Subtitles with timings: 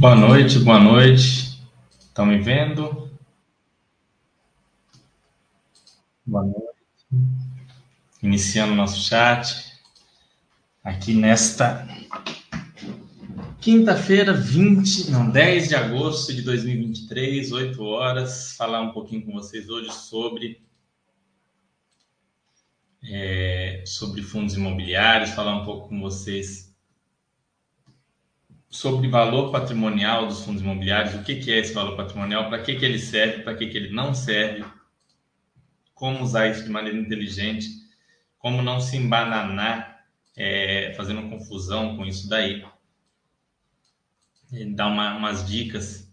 [0.00, 1.60] Boa noite, boa noite.
[1.98, 3.10] Estão me vendo?
[6.24, 6.64] Boa noite.
[8.22, 9.78] Iniciando nosso chat.
[10.82, 11.86] Aqui nesta
[13.60, 18.56] quinta-feira, 20, não, 10 de agosto de 2023, 8 horas.
[18.56, 20.62] Falar um pouquinho com vocês hoje sobre
[23.04, 26.69] é, sobre fundos imobiliários, falar um pouco com vocês
[28.70, 32.76] sobre valor patrimonial dos fundos imobiliários, o que, que é esse valor patrimonial, para que,
[32.76, 34.64] que ele serve, para que, que ele não serve,
[35.92, 37.68] como usar isso de maneira inteligente,
[38.38, 42.64] como não se embananar é, fazendo confusão com isso daí.
[44.52, 46.08] Ele dá uma, umas dicas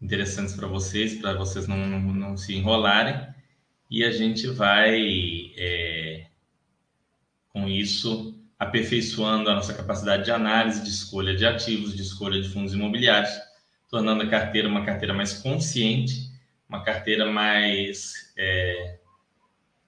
[0.00, 3.26] interessantes para vocês, para vocês não, não, não, se enrolarem,
[3.90, 6.26] e a gente vai, é,
[7.48, 12.48] com isso, aperfeiçoando a nossa capacidade de análise, de escolha de ativos, de escolha de
[12.48, 13.30] fundos imobiliários,
[13.88, 16.28] tornando a carteira uma carteira mais consciente,
[16.68, 18.32] uma carteira mais.
[18.36, 18.98] É,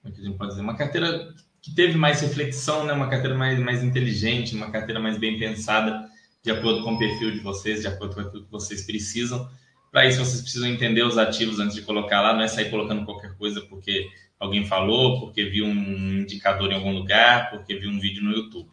[0.01, 0.61] como é que a gente pode dizer?
[0.61, 2.93] Uma carteira que teve mais reflexão, né?
[2.93, 6.09] uma carteira mais, mais inteligente, uma carteira mais bem pensada,
[6.41, 9.47] de acordo com o perfil de vocês, de acordo com aquilo que vocês precisam.
[9.91, 13.05] Para isso, vocês precisam entender os ativos antes de colocar lá, não é sair colocando
[13.05, 14.09] qualquer coisa porque
[14.41, 18.71] alguém falou, porque viu um indicador em algum lugar, porque viu um vídeo no YouTube.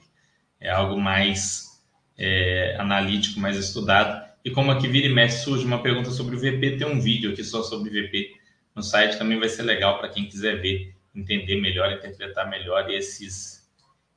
[0.58, 1.84] É algo mais
[2.16, 4.27] é, analítico, mais estudado.
[4.42, 7.30] E como aqui vira e mexe surge uma pergunta sobre o VP, tem um vídeo
[7.30, 8.34] aqui só sobre VP
[8.74, 13.70] no site, também vai ser legal para quem quiser ver, entender melhor, interpretar melhor esses,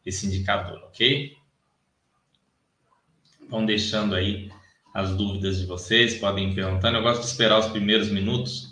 [0.05, 1.35] esse indicador, ok?
[3.49, 4.49] Vão deixando aí
[4.93, 6.97] as dúvidas de vocês, podem ir perguntando.
[6.97, 8.70] Eu gosto de esperar os primeiros minutos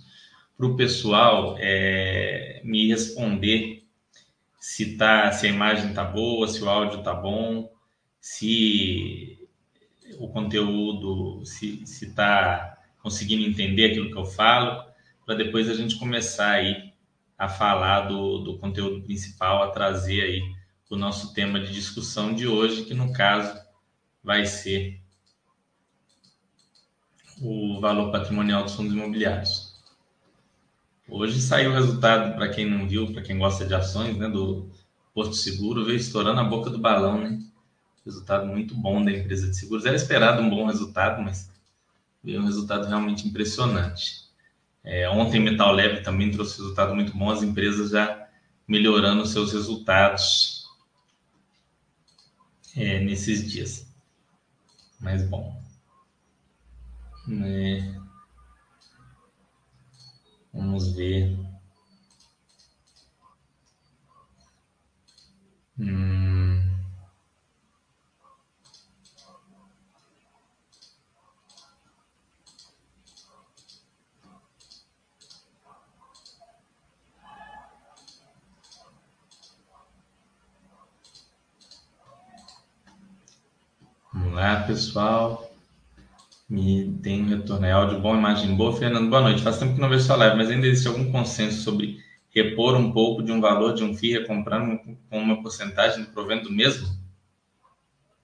[0.59, 3.87] para o pessoal é, me responder
[4.59, 7.71] se, tá, se a imagem está boa, se o áudio está bom,
[8.19, 9.39] se
[10.17, 14.83] o conteúdo, se está conseguindo entender aquilo que eu falo,
[15.25, 16.91] para depois a gente começar aí
[17.37, 20.41] a falar do, do conteúdo principal, a trazer aí
[20.89, 23.57] o nosso tema de discussão de hoje, que no caso
[24.21, 24.99] vai ser
[27.41, 29.68] o valor patrimonial dos fundos imobiliários.
[31.09, 34.69] Hoje saiu o resultado, para quem não viu, para quem gosta de ações, né, do
[35.13, 37.39] Porto Seguro, veio estourando a boca do balão, né?
[38.05, 39.85] Resultado muito bom da empresa de seguros.
[39.85, 41.51] Era esperado um bom resultado, mas
[42.23, 44.29] veio um resultado realmente impressionante.
[44.83, 48.27] É, ontem, Metal Leve também trouxe resultado muito bom, as empresas já
[48.67, 50.67] melhorando seus resultados
[52.75, 53.91] é, nesses dias.
[54.99, 55.59] Mas bom.
[57.29, 57.99] É,
[60.59, 61.39] Vamos ver.
[65.79, 66.61] Hum.
[84.11, 85.48] Vamos lá, pessoal.
[86.49, 87.65] Me tem um retorno.
[87.65, 88.75] É áudio bom, imagem boa.
[88.75, 89.43] Fernando, boa noite.
[89.43, 91.99] Faz tempo que não vejo sua live, mas ainda existe algum consenso sobre
[92.31, 94.79] repor um pouco de um valor de um FII recomprando
[95.09, 96.87] com uma porcentagem do provento mesmo?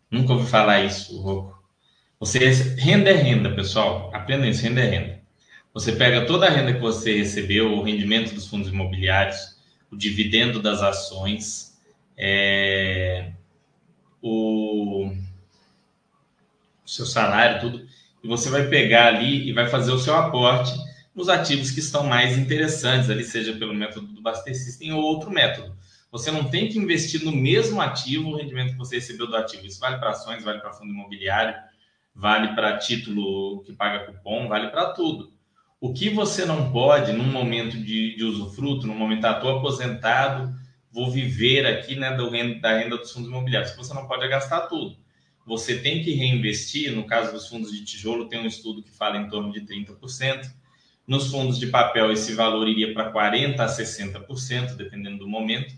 [0.10, 1.64] Nunca ouvi falar isso, Rocco.
[2.20, 2.40] Você,
[2.78, 4.10] renda é renda, pessoal.
[4.12, 5.22] Aprenda isso, renda é renda.
[5.72, 9.60] Você pega toda a renda que você recebeu, o rendimento dos fundos imobiliários,
[9.92, 11.78] o dividendo das ações,
[12.18, 13.34] é,
[14.22, 17.95] o, o seu salário, tudo
[18.26, 20.74] e você vai pegar ali e vai fazer o seu aporte
[21.14, 25.30] nos ativos que estão mais interessantes, ali seja pelo método do Baster System ou outro
[25.30, 25.78] método.
[26.12, 29.68] Você não tem que investir no mesmo ativo o rendimento que você recebeu do ativo.
[29.68, 31.54] Isso vale para ações, vale para fundo imobiliário,
[32.16, 35.32] vale para título que paga cupom, vale para tudo.
[35.80, 40.52] O que você não pode, num momento de, de usufruto, no momento, estou aposentado,
[40.92, 44.62] vou viver aqui né, do, da renda dos fundos imobiliários, você não pode é gastar
[44.62, 45.05] tudo
[45.46, 46.92] você tem que reinvestir.
[46.92, 50.50] No caso dos fundos de tijolo, tem um estudo que fala em torno de 30%.
[51.08, 55.76] Nos fundos de papel, esse valor iria para 40% a 60%, dependendo do momento.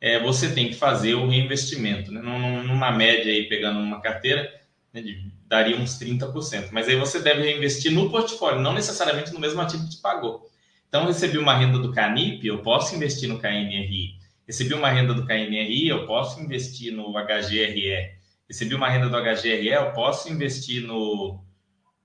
[0.00, 2.10] É, você tem que fazer o reinvestimento.
[2.10, 2.20] Né?
[2.20, 4.52] Numa média, aí, pegando uma carteira,
[4.92, 5.02] né,
[5.46, 6.70] daria uns 30%.
[6.72, 10.50] Mas aí você deve reinvestir no portfólio, não necessariamente no mesmo ativo que te pagou.
[10.88, 14.16] Então, recebi uma renda do Canip, eu posso investir no KNRI.
[14.46, 18.15] Recebi uma renda do KNRI, eu posso investir no HGRE
[18.48, 21.44] recebi uma renda do HGRE, eu posso investir no,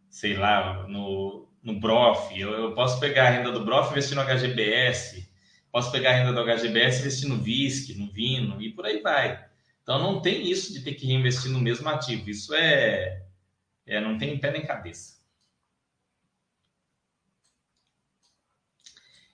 [0.10, 4.16] sei lá, no, no BROF, eu, eu posso pegar a renda do BROF e investir
[4.16, 5.30] no HGBS,
[5.72, 9.02] posso pegar a renda do HGBS e investir no VISC, no Vino e por aí
[9.02, 9.46] vai.
[9.84, 12.30] Então não tem isso de ter que reinvestir no mesmo ativo.
[12.30, 13.24] Isso é,
[13.86, 15.22] É, não tem pé nem cabeça.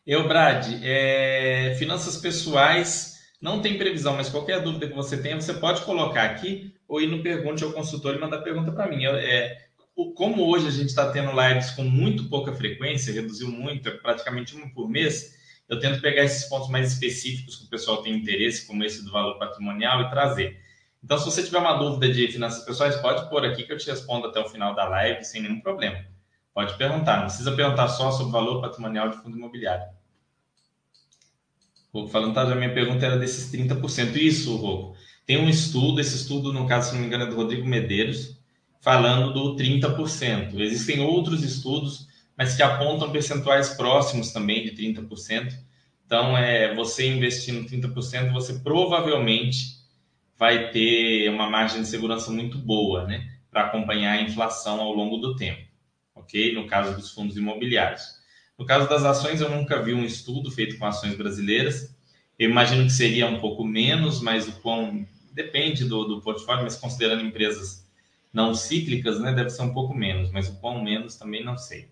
[0.05, 5.53] Eu, Brad, é, finanças pessoais não tem previsão, mas qualquer dúvida que você tenha, você
[5.55, 9.05] pode colocar aqui ou ir no Pergunte ao Consultor e mandar pergunta para mim.
[9.05, 9.67] É,
[10.15, 14.55] como hoje a gente está tendo lives com muito pouca frequência, reduziu muito, é praticamente
[14.55, 15.35] uma por mês,
[15.67, 19.11] eu tento pegar esses pontos mais específicos que o pessoal tem interesse, como esse do
[19.11, 20.61] valor patrimonial, e trazer.
[21.03, 23.87] Então, se você tiver uma dúvida de finanças pessoais, pode pôr aqui que eu te
[23.87, 26.05] respondo até o final da live sem nenhum problema.
[26.53, 29.85] Pode perguntar, não precisa perguntar só sobre o valor patrimonial de fundo imobiliário.
[31.93, 34.15] Rocco falando, tá, a minha pergunta era desses 30%.
[34.15, 34.95] Isso, Rocco.
[35.27, 38.39] Tem um estudo, esse estudo, no caso, se não me engano, é do Rodrigo Medeiros,
[38.79, 40.57] falando do 30%.
[40.61, 42.07] Existem outros estudos,
[42.37, 45.53] mas que apontam percentuais próximos também de 30%.
[46.05, 49.75] Então, é, você investindo 30%, você provavelmente
[50.37, 53.29] vai ter uma margem de segurança muito boa, né?
[53.51, 55.67] Para acompanhar a inflação ao longo do tempo,
[56.15, 56.55] ok?
[56.55, 58.03] No caso dos fundos imobiliários.
[58.57, 61.93] No caso das ações, eu nunca vi um estudo feito com ações brasileiras.
[62.39, 65.05] Eu imagino que seria um pouco menos, mas o quão
[65.37, 67.87] depende do, do portfólio, mas considerando empresas
[68.33, 71.87] não cíclicas, né, deve ser um pouco menos, mas o quão menos também não sei.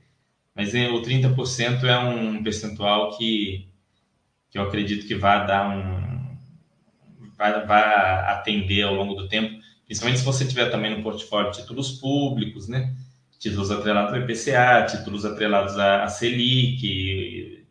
[0.54, 3.68] Mas é, o 30% é um percentual que,
[4.50, 6.36] que eu acredito que vai dar um.
[7.38, 7.84] Vai, vai
[8.32, 12.96] atender ao longo do tempo, principalmente se você tiver também no portfólio títulos públicos, né?
[13.38, 17.66] títulos atrelados ao IPCA, títulos atrelados à Selic,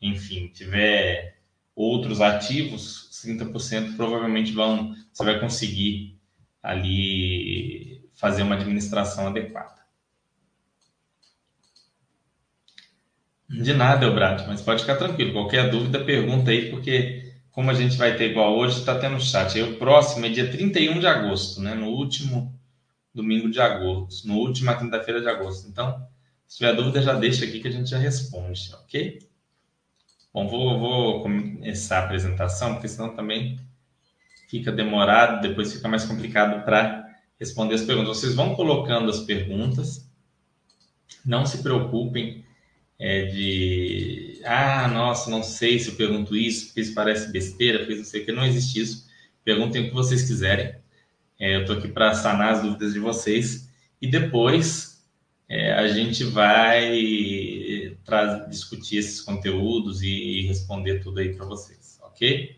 [0.00, 1.36] enfim, tiver
[1.76, 6.18] outros ativos, 30% provavelmente vão, você vai conseguir
[6.62, 9.82] ali fazer uma administração adequada.
[13.48, 15.32] De nada, Elbrad, mas pode ficar tranquilo.
[15.32, 19.56] Qualquer dúvida, pergunta aí, porque como a gente vai ter igual hoje, está tendo chat.
[19.56, 21.74] Aí o próximo é dia 31 de agosto, né?
[21.74, 22.58] No último
[23.14, 25.68] domingo de agosto, no última quinta-feira de agosto.
[25.68, 26.06] Então,
[26.46, 29.18] se tiver dúvida, já deixa aqui que a gente já responde, ok?
[30.34, 33.60] Bom, vou, vou começar a apresentação, porque senão também
[34.48, 37.06] fica demorado, depois fica mais complicado para
[37.38, 38.16] responder as perguntas.
[38.16, 40.10] Vocês vão colocando as perguntas,
[41.24, 42.44] não se preocupem
[42.98, 47.96] é, de, ah, nossa, não sei se eu pergunto isso, porque isso parece besteira, porque
[47.96, 49.08] não sei o que, não existe isso.
[49.44, 50.76] Perguntem o que vocês quiserem.
[51.38, 53.68] É, eu estou aqui para sanar as dúvidas de vocês
[54.00, 55.04] e depois
[55.48, 56.90] é, a gente vai
[58.04, 62.56] pra, discutir esses conteúdos e, e responder tudo aí para vocês, ok?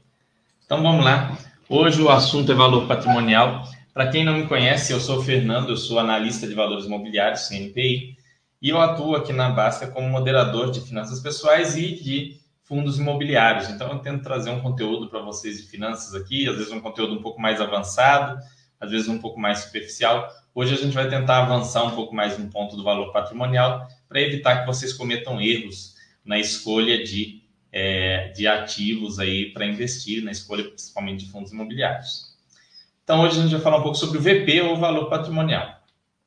[0.64, 1.38] Então vamos lá.
[1.68, 3.68] Hoje o assunto é valor patrimonial.
[3.92, 7.48] Para quem não me conhece, eu sou o Fernando, eu sou analista de valores imobiliários,
[7.48, 8.16] CNPI,
[8.60, 13.68] e eu atuo aqui na Basca como moderador de finanças pessoais e de fundos imobiliários.
[13.68, 17.14] Então, eu tento trazer um conteúdo para vocês de finanças aqui, às vezes um conteúdo
[17.14, 18.38] um pouco mais avançado,
[18.80, 20.28] às vezes um pouco mais superficial.
[20.54, 24.20] Hoje a gente vai tentar avançar um pouco mais no ponto do valor patrimonial para
[24.20, 27.42] evitar que vocês cometam erros na escolha de,
[27.72, 32.34] é, de ativos aí para investir, na escolha principalmente de fundos imobiliários.
[33.02, 35.82] Então hoje a gente vai falar um pouco sobre o VP ou valor patrimonial.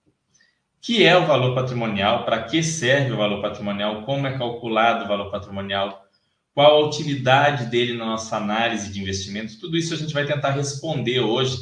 [0.06, 2.24] O que é o valor patrimonial?
[2.24, 4.04] Para que serve o valor patrimonial?
[4.04, 6.06] Como é calculado o valor patrimonial?
[6.54, 9.56] Qual a utilidade dele na nossa análise de investimentos?
[9.56, 11.58] Tudo isso a gente vai tentar responder hoje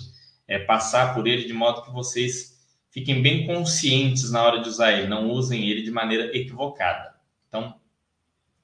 [0.47, 2.54] é, passar por ele de modo que vocês
[2.95, 7.13] fiquem bem conscientes na hora de usar ele, não usem ele de maneira equivocada.
[7.49, 7.75] Então,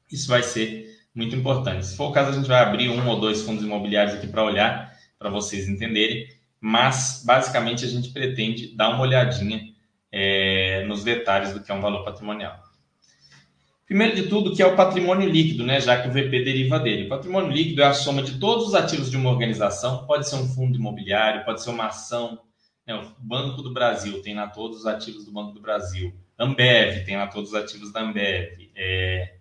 [0.09, 1.85] isso vai ser muito importante.
[1.85, 4.41] Se for o caso, a gente vai abrir um ou dois fundos imobiliários aqui para
[4.41, 6.29] olhar, para vocês entenderem,
[6.61, 9.67] mas basicamente a gente pretende dar uma olhadinha
[10.09, 12.57] é, nos detalhes do que é um valor patrimonial.
[13.85, 15.81] Primeiro de tudo, que é o patrimônio líquido, né?
[15.81, 17.07] já que o VP deriva dele.
[17.07, 20.35] O patrimônio líquido é a soma de todos os ativos de uma organização, pode ser
[20.35, 22.39] um fundo imobiliário, pode ser uma ação.
[22.85, 22.95] Né?
[22.95, 26.13] O Banco do Brasil tem lá todos os ativos do Banco do Brasil.
[26.38, 28.71] Ambev tem lá todos os ativos da Ambev.
[28.75, 29.35] É...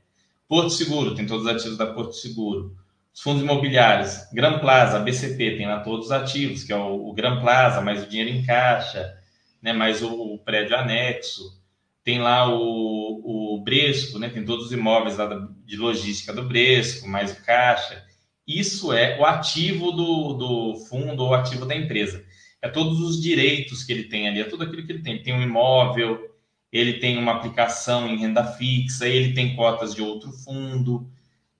[0.48, 2.76] Porto Seguro tem todos os ativos da Porto Seguro.
[3.12, 7.12] Os fundos imobiliários, Gran Plaza, BCP tem lá todos os ativos, que é o, o
[7.12, 9.16] Gran Plaza, mais o dinheiro em caixa,
[9.60, 9.72] né?
[9.72, 11.60] mais o, o prédio anexo
[12.02, 14.28] tem lá o, o Bresco, né?
[14.28, 15.28] tem todos os imóveis lá
[15.64, 18.04] de logística do Bresco, mais o caixa.
[18.46, 22.24] Isso é o ativo do, do fundo ou ativo da empresa.
[22.62, 25.14] É todos os direitos que ele tem ali, é tudo aquilo que ele tem.
[25.14, 26.30] Ele tem um imóvel,
[26.72, 31.10] ele tem uma aplicação em renda fixa, ele tem cotas de outro fundo,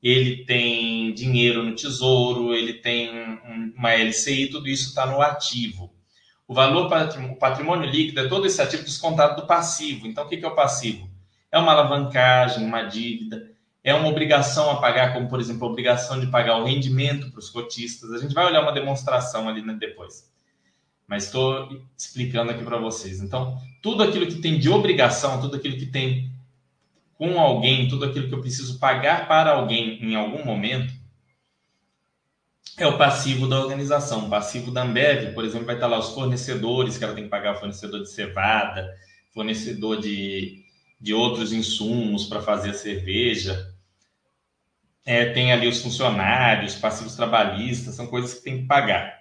[0.02, 3.10] ele tem dinheiro no tesouro, ele tem
[3.76, 5.92] uma LCI, tudo isso está no ativo.
[6.46, 10.06] O valor patrimônio, patrimônio líquido é todo esse ativo descontado do passivo.
[10.06, 11.08] Então, o que é o passivo?
[11.50, 13.50] É uma alavancagem, uma dívida,
[13.82, 17.38] é uma obrigação a pagar, como, por exemplo, a obrigação de pagar o rendimento para
[17.38, 18.12] os cotistas.
[18.12, 20.30] A gente vai olhar uma demonstração ali né, depois.
[21.10, 23.20] Mas estou explicando aqui para vocês.
[23.20, 26.30] Então, tudo aquilo que tem de obrigação, tudo aquilo que tem
[27.14, 30.94] com alguém, tudo aquilo que eu preciso pagar para alguém em algum momento,
[32.78, 34.26] é o passivo da organização.
[34.26, 37.30] O passivo da Ambev, por exemplo, vai estar lá os fornecedores, que ela tem que
[37.30, 38.88] pagar fornecedor de cevada,
[39.34, 40.62] fornecedor de,
[41.00, 43.74] de outros insumos para fazer a cerveja.
[45.04, 49.19] É, tem ali os funcionários, passivos trabalhistas, são coisas que tem que pagar.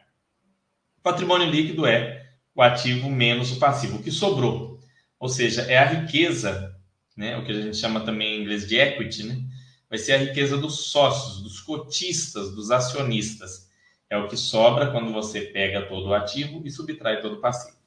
[1.02, 4.80] Patrimônio líquido é o ativo menos o passivo, o que sobrou.
[5.20, 6.76] Ou seja, é a riqueza,
[7.16, 9.42] né, o que a gente chama também em inglês de equity, né,
[9.90, 13.70] vai ser a riqueza dos sócios, dos cotistas, dos acionistas.
[14.10, 17.78] É o que sobra quando você pega todo o ativo e subtrai todo o passivo.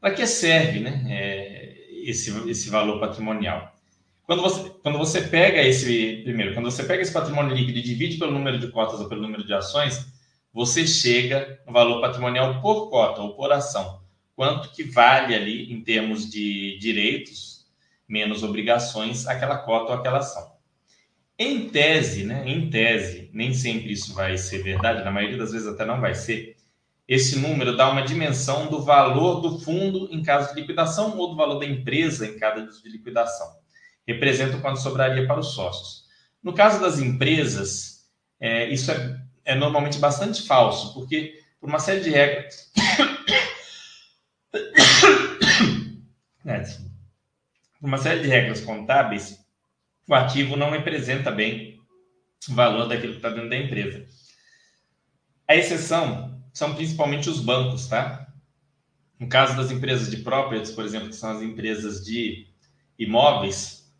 [0.00, 1.74] Para que serve né, é,
[2.04, 3.74] esse, esse valor patrimonial?
[4.26, 8.18] Quando você, quando você pega esse, primeiro, quando você pega esse patrimônio líquido e divide
[8.18, 10.13] pelo número de cotas ou pelo número de ações,
[10.54, 14.00] você chega no valor patrimonial por cota ou por ação.
[14.36, 17.66] Quanto que vale ali em termos de direitos
[18.08, 20.54] menos obrigações aquela cota ou aquela ação.
[21.36, 22.44] Em tese, né?
[22.46, 26.14] Em tese, nem sempre isso vai ser verdade, na maioria das vezes até não vai
[26.14, 26.56] ser.
[27.08, 31.36] Esse número dá uma dimensão do valor do fundo em caso de liquidação ou do
[31.36, 33.46] valor da empresa em caso de liquidação.
[34.06, 36.04] Representa quanto sobraria para os sócios.
[36.42, 38.06] No caso das empresas,
[38.38, 42.72] é, isso é, é normalmente bastante falso, porque por uma série de regras.
[46.46, 46.60] é,
[47.80, 49.44] por uma série de regras contábeis,
[50.06, 51.80] o ativo não representa bem
[52.48, 54.06] o valor daquilo que está dentro da empresa.
[55.48, 58.26] A exceção são principalmente os bancos, tá?
[59.18, 62.46] No caso das empresas de properties, por exemplo, que são as empresas de
[62.98, 63.90] imóveis,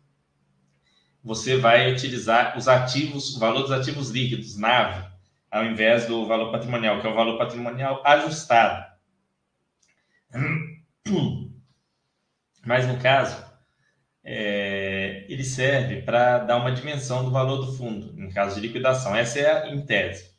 [1.23, 5.14] você vai utilizar os ativos, o valor dos ativos líquidos, NAV,
[5.55, 8.85] ao invés do valor patrimonial, que é o valor patrimonial ajustado.
[12.65, 13.41] Mas no caso,
[14.21, 19.15] é, ele serve para dar uma dimensão do valor do fundo, em caso de liquidação.
[19.15, 20.35] Essa é a em tese.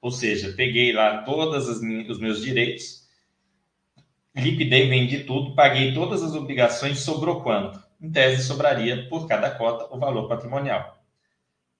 [0.00, 3.06] Ou seja, peguei lá todos os meus direitos,
[4.34, 7.80] liquidei, vendi tudo, paguei todas as obrigações, sobrou quanto?
[8.00, 11.00] Em tese, sobraria por cada cota o valor patrimonial.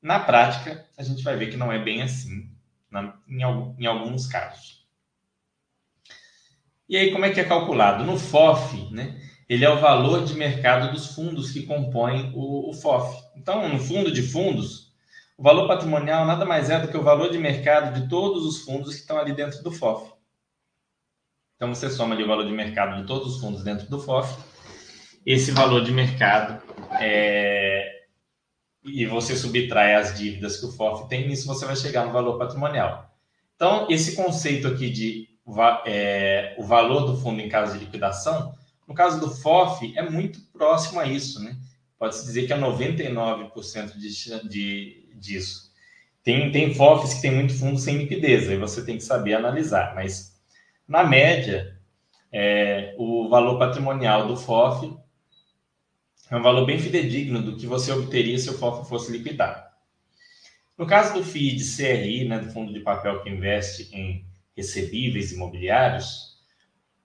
[0.01, 2.56] Na prática, a gente vai ver que não é bem assim,
[3.03, 3.43] na, em,
[3.79, 4.87] em alguns casos.
[6.89, 8.05] E aí, como é que é calculado?
[8.05, 9.21] No FOF, né?
[9.49, 13.23] ele é o valor de mercado dos fundos que compõem o, o FOF.
[13.37, 14.93] Então, no fundo de fundos,
[15.39, 18.63] o valor patrimonial nada mais é do que o valor de mercado de todos os
[18.63, 20.13] fundos que estão ali dentro do FOF.
[21.55, 24.37] Então, você soma ali o valor de mercado de todos os fundos dentro do FOF,
[25.25, 26.63] esse valor de mercado
[27.01, 27.96] é...
[28.87, 32.39] e você subtrai as dívidas que o FOF tem, nisso você vai chegar no valor
[32.39, 33.11] patrimonial.
[33.55, 35.29] Então, esse conceito aqui de
[35.85, 38.55] é, o valor do fundo em caso de liquidação
[38.87, 41.57] no caso do FOF, é muito próximo a isso, né?
[41.99, 45.73] Pode-se dizer que é 99% de, de, disso.
[46.23, 49.95] Tem, tem FOFs que tem muito fundo sem liquidez, aí você tem que saber analisar,
[49.95, 50.37] mas
[50.87, 51.77] na média,
[52.33, 54.97] é, o valor patrimonial do FOF
[56.31, 59.65] é um valor bem fidedigno do que você obteria se o FOF fosse liquidado.
[60.77, 64.25] No caso do FII de CRI, né, do fundo de papel que investe em
[64.57, 66.37] recebíveis imobiliários,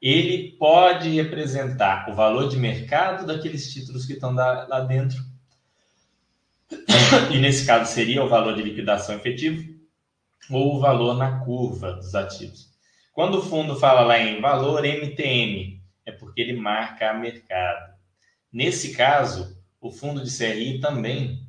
[0.02, 5.24] ele pode representar o valor de mercado daqueles títulos que estão lá dentro.
[7.32, 9.72] E nesse caso seria o valor de liquidação efetivo
[10.50, 12.72] ou o valor na curva dos ativos.
[13.14, 17.91] Quando o fundo fala lá em valor MTM, é porque ele marca a mercado.
[18.52, 21.46] Nesse caso, o fundo de CRI também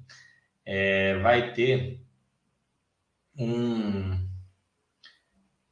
[0.64, 2.00] é, vai ter
[3.36, 4.22] um,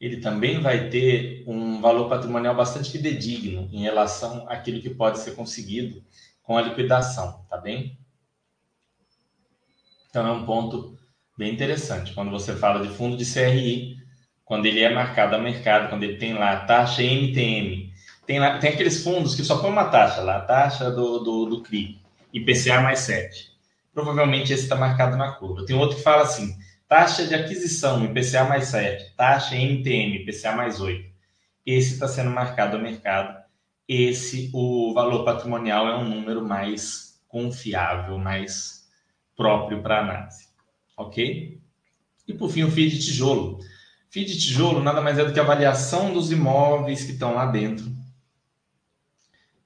[0.01, 5.33] ele também vai ter um valor patrimonial bastante fidedigno em relação àquilo que pode ser
[5.33, 6.03] conseguido
[6.43, 7.99] com a liquidação, tá bem?
[10.09, 10.99] Então é um ponto
[11.37, 12.15] bem interessante.
[12.15, 13.99] Quando você fala de fundo de CRI,
[14.45, 17.90] quando ele é marcado a mercado, quando ele tem lá a taxa MTM,
[18.31, 21.47] tem, lá, tem aqueles fundos que só põe uma taxa lá, a taxa do, do,
[21.47, 22.01] do CRI,
[22.33, 23.51] IPCA mais 7.
[23.93, 25.67] Provavelmente esse está marcado na curva.
[25.67, 26.57] Tem outro que fala assim,
[26.87, 29.17] Taxa de aquisição, IPCA mais 7.
[29.17, 31.11] Taxa MTM, IPCA mais 8.
[31.67, 33.37] Esse está sendo marcado ao mercado.
[33.89, 38.89] Esse, o valor patrimonial é um número mais confiável, mais
[39.37, 40.47] próprio para análise.
[40.97, 41.61] Ok?
[42.29, 43.59] E por fim, o FII de tijolo.
[44.09, 47.47] FII de tijolo nada mais é do que a avaliação dos imóveis que estão lá
[47.47, 48.00] dentro,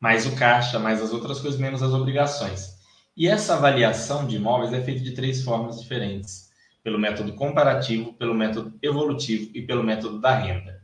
[0.04, 2.75] mais o caixa, mais as outras coisas, menos as obrigações.
[3.16, 6.50] E essa avaliação de imóveis é feita de três formas diferentes
[6.82, 10.82] pelo método comparativo, pelo método evolutivo e pelo método da renda.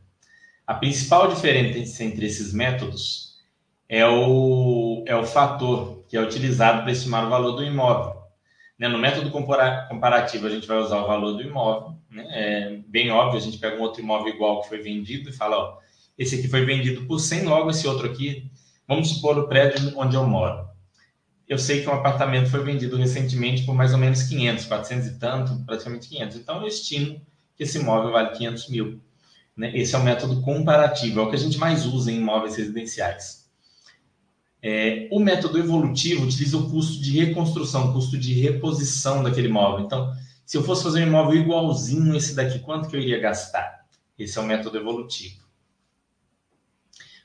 [0.65, 3.35] A principal diferença entre esses métodos
[3.87, 8.19] é o, é o fator que é utilizado para estimar o valor do imóvel.
[8.79, 8.87] Né?
[8.87, 11.95] No método comparativo, a gente vai usar o valor do imóvel.
[12.09, 12.25] Né?
[12.27, 15.57] É bem óbvio, a gente pega um outro imóvel igual que foi vendido e fala,
[15.59, 15.77] ó,
[16.17, 18.49] esse aqui foi vendido por 100, logo esse outro aqui,
[18.91, 20.67] vamos supor o prédio onde eu moro.
[21.47, 25.17] Eu sei que um apartamento foi vendido recentemente por mais ou menos 500, 400 e
[25.17, 26.37] tanto, praticamente 500.
[26.37, 27.21] Então, eu estimo
[27.55, 29.01] que esse imóvel vale 500 mil.
[29.55, 29.71] Né?
[29.77, 33.49] Esse é o método comparativo, é o que a gente mais usa em imóveis residenciais.
[34.61, 39.85] É, o método evolutivo utiliza o custo de reconstrução, o custo de reposição daquele imóvel.
[39.85, 40.13] Então,
[40.45, 43.85] se eu fosse fazer um imóvel igualzinho esse daqui, quanto que eu iria gastar?
[44.19, 45.40] Esse é o método evolutivo.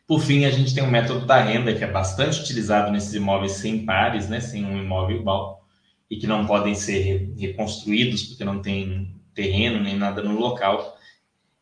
[0.07, 3.53] Por fim, a gente tem o método da renda, que é bastante utilizado nesses imóveis
[3.53, 5.65] sem pares, né, sem um imóvel igual,
[6.09, 10.97] e que não podem ser reconstruídos porque não tem terreno nem nada no local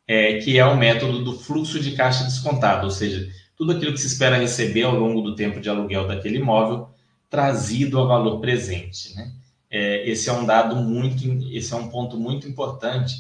[0.07, 4.01] é, que é o método do fluxo de caixa descontado, ou seja, tudo aquilo que
[4.01, 6.91] se espera receber ao longo do tempo de aluguel daquele imóvel
[7.31, 9.15] trazido ao valor presente.
[9.15, 9.33] Né?
[9.71, 13.15] É, esse é um dado muito, esse é um ponto muito importante,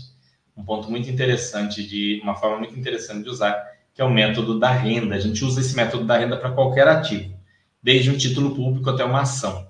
[0.57, 3.57] um ponto muito interessante de uma forma muito interessante de usar,
[3.95, 5.15] que é o método da renda.
[5.15, 7.39] A gente usa esse método da renda para qualquer ativo,
[7.83, 9.69] desde um título público até uma ação.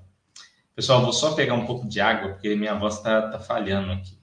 [0.75, 4.19] Pessoal, vou só pegar um pouco de água porque minha voz está tá falhando aqui.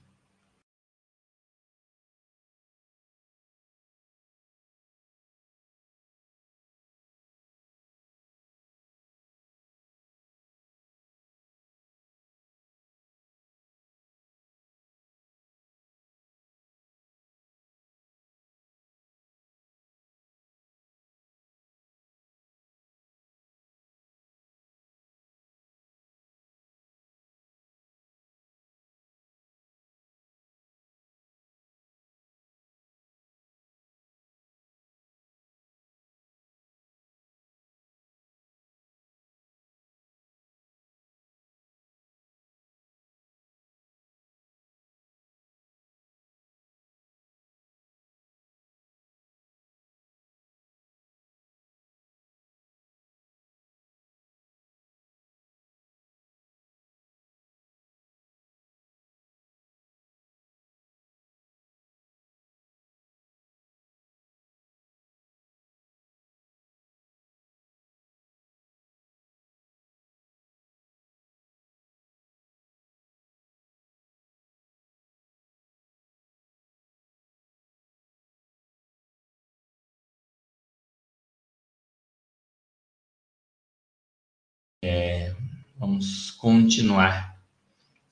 [85.82, 87.36] Vamos continuar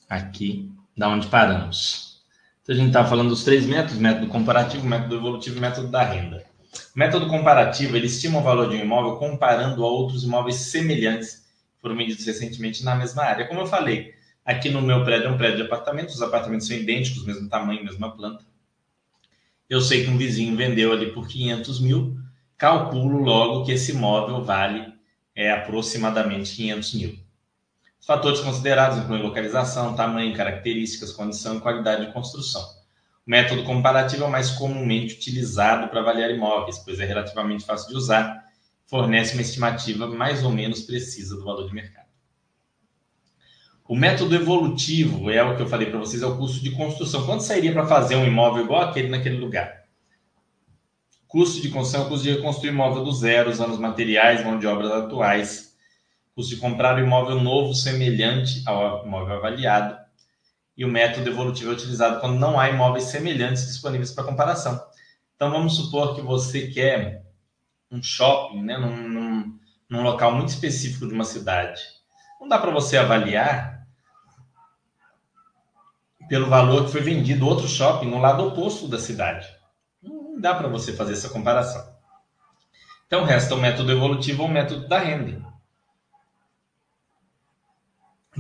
[0.09, 2.20] aqui da onde paramos.
[2.61, 6.02] Então, a gente está falando dos três métodos: método comparativo, método evolutivo e método da
[6.02, 6.44] renda.
[6.94, 11.46] O método comparativo ele estima o valor de um imóvel comparando a outros imóveis semelhantes
[11.76, 13.46] que foram medidos recentemente na mesma área.
[13.46, 16.76] Como eu falei, aqui no meu prédio é um prédio de apartamentos, os apartamentos são
[16.76, 18.44] idênticos, mesmo tamanho, mesma planta.
[19.68, 22.18] Eu sei que um vizinho vendeu ali por 500 mil,
[22.59, 24.92] calculo logo que esse imóvel vale
[25.37, 27.30] é aproximadamente 500 mil.
[28.01, 32.63] Os fatores considerados incluem localização, tamanho, características, condição e qualidade de construção.
[33.27, 37.91] O método comparativo é o mais comumente utilizado para avaliar imóveis, pois é relativamente fácil
[37.91, 38.45] de usar,
[38.87, 42.09] fornece uma estimativa mais ou menos precisa do valor de mercado.
[43.87, 47.27] O método evolutivo é o que eu falei para vocês, é o custo de construção.
[47.27, 49.85] Quanto sairia para fazer um imóvel igual aquele naquele lugar?
[51.27, 54.91] Custo de construção, custo de reconstruir imóvel do zero, usando os materiais, mão de obras
[54.91, 55.69] atuais.
[56.48, 59.96] De comprar um imóvel novo semelhante ao imóvel avaliado.
[60.76, 64.81] E o método evolutivo é utilizado quando não há imóveis semelhantes disponíveis para comparação.
[65.37, 67.24] Então, vamos supor que você quer
[67.90, 71.81] um shopping, né, num, num, num local muito específico de uma cidade.
[72.40, 73.87] Não dá para você avaliar
[76.29, 79.61] pelo valor que foi vendido outro shopping no lado oposto da cidade
[80.40, 81.94] dá para você fazer essa comparação.
[83.07, 85.44] Então, resta o método evolutivo ou o método da renda.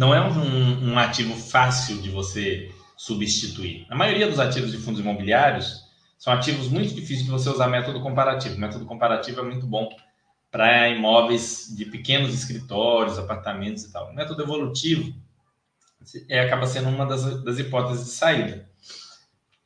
[0.00, 3.86] Não é um, um ativo fácil de você substituir.
[3.90, 5.84] A maioria dos ativos de fundos imobiliários
[6.18, 8.56] são ativos muito difíceis de você usar método comparativo.
[8.56, 9.90] O método comparativo é muito bom
[10.50, 14.08] para imóveis de pequenos escritórios, apartamentos e tal.
[14.08, 15.12] O método evolutivo
[16.30, 18.66] é, acaba sendo uma das, das hipóteses de saída.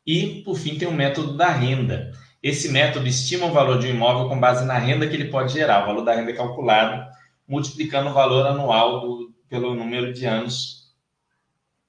[0.04, 2.10] E, por fim, tem o método da renda.
[2.42, 5.52] Esse método estima o valor de um imóvel com base na renda que ele pode
[5.52, 5.84] gerar.
[5.84, 7.06] O valor da renda é calculado
[7.46, 10.94] multiplicando o valor anual do, pelo número de anos.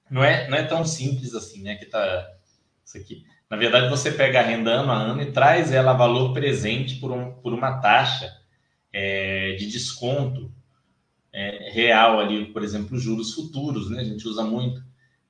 [0.10, 1.76] Não é, não é tão simples assim, né?
[1.76, 2.32] Que tá,
[2.84, 3.26] Isso aqui.
[3.50, 7.12] Na verdade, você pega a renda ano a ano e traz ela valor presente por,
[7.12, 8.32] um, por uma taxa
[8.92, 10.52] é, de desconto
[11.32, 14.02] é, real ali, por exemplo, juros futuros, né?
[14.02, 14.84] A gente usa muito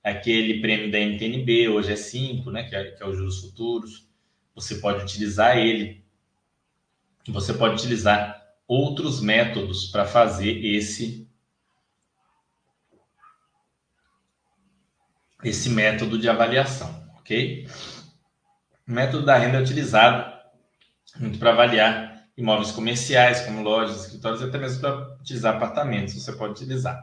[0.04, 2.64] aquele prêmio da NTNB, hoje é 5, né?
[2.64, 4.08] Que é, que é os juros futuros.
[4.54, 6.06] Você pode utilizar ele.
[7.28, 11.25] Você pode utilizar outros métodos para fazer esse
[15.46, 17.68] esse método de avaliação, ok?
[18.88, 20.34] O método da renda é utilizado
[21.18, 26.54] muito para avaliar imóveis comerciais, como lojas, escritórios, até mesmo para utilizar apartamentos, você pode
[26.54, 27.00] utilizar.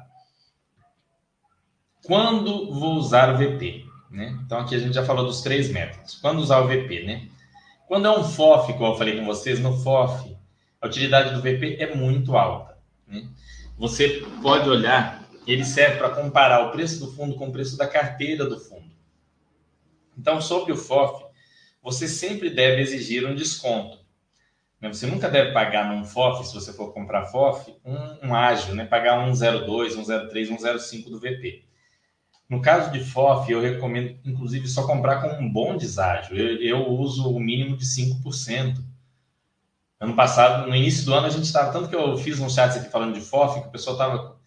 [2.04, 3.86] Quando vou usar o VP?
[4.10, 4.36] Né?
[4.44, 6.16] Então, aqui a gente já falou dos três métodos.
[6.16, 7.04] Quando usar o VP?
[7.04, 7.28] Né?
[7.86, 10.36] Quando é um FOF, como eu falei com vocês, no FOF,
[10.80, 12.76] a utilidade do VP é muito alta.
[13.06, 13.26] Né?
[13.78, 17.86] Você pode olhar, ele serve para comparar o preço do fundo com o preço da
[17.86, 18.90] carteira do fundo.
[20.16, 21.24] Então, sobre o FOF,
[21.82, 23.98] você sempre deve exigir um desconto.
[24.80, 24.92] Né?
[24.92, 28.84] Você nunca deve pagar num FOF, se você for comprar FOF, um, um ágil, né?
[28.84, 31.64] pagar um 0,2, um 0,3, um 0,5 do VP.
[32.52, 36.36] No caso de FOF, eu recomendo, inclusive, só comprar com um bom deságio.
[36.36, 38.76] Eu, eu uso o mínimo de 5%.
[39.98, 41.72] Ano passado, no início do ano, a gente estava.
[41.72, 44.41] Tanto que eu fiz um chat aqui falando de FOF, que o pessoal estava.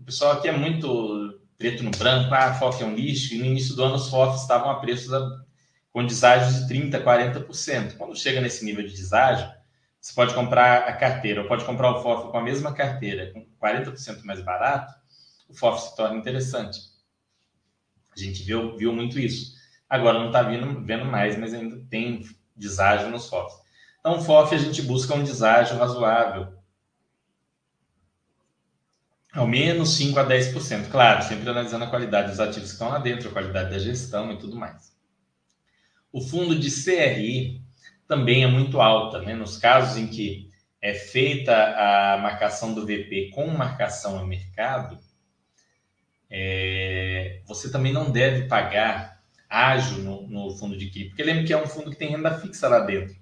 [0.00, 3.44] O pessoal aqui é muito preto no branco, ah, FOF é um lixo, e no
[3.44, 5.10] início do ano os FOFs estavam a preços
[5.92, 7.96] com deságio de 30%, 40%.
[7.98, 9.46] Quando chega nesse nível de deságio,
[10.00, 13.46] você pode comprar a carteira, ou pode comprar o FOF com a mesma carteira, com
[13.62, 14.90] 40% mais barato,
[15.50, 16.80] o FOF se torna interessante.
[18.16, 19.54] A gente viu, viu muito isso.
[19.88, 23.60] Agora não está vendo mais, mas ainda tem deságio nos FOFs.
[23.98, 26.58] Então, FOF a gente busca um deságio razoável.
[29.32, 30.90] Ao menos 5 a 10%.
[30.90, 34.32] Claro, sempre analisando a qualidade dos ativos que estão lá dentro, a qualidade da gestão
[34.32, 34.92] e tudo mais.
[36.12, 37.62] O fundo de CRI
[38.08, 39.34] também é muito alta, né?
[39.34, 40.50] Nos casos em que
[40.82, 44.98] é feita a marcação do VP com marcação a mercado,
[46.28, 51.52] é, você também não deve pagar ágio no, no fundo de CRI, porque lembra que
[51.52, 53.14] é um fundo que tem renda fixa lá dentro.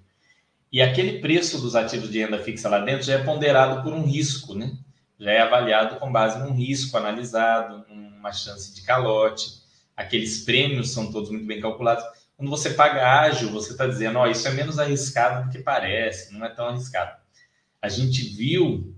[0.71, 4.05] E aquele preço dos ativos de renda fixa lá dentro já é ponderado por um
[4.05, 4.75] risco, né?
[5.19, 9.59] Já é avaliado com base num risco analisado, uma chance de calote.
[9.95, 12.03] Aqueles prêmios são todos muito bem calculados.
[12.37, 15.59] Quando você paga ágil, você está dizendo, ó, oh, isso é menos arriscado do que
[15.59, 17.19] parece, não é tão arriscado.
[17.81, 18.95] A gente viu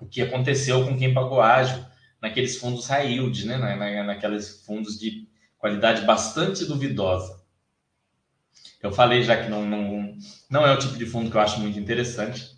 [0.00, 1.84] o que aconteceu com quem pagou ágil
[2.20, 3.56] naqueles fundos high yield, né?
[3.56, 7.42] Na, na, naqueles fundos de qualidade bastante duvidosa.
[8.82, 10.16] Eu falei já que não, não,
[10.50, 12.53] não é o tipo de fundo que eu acho muito interessante.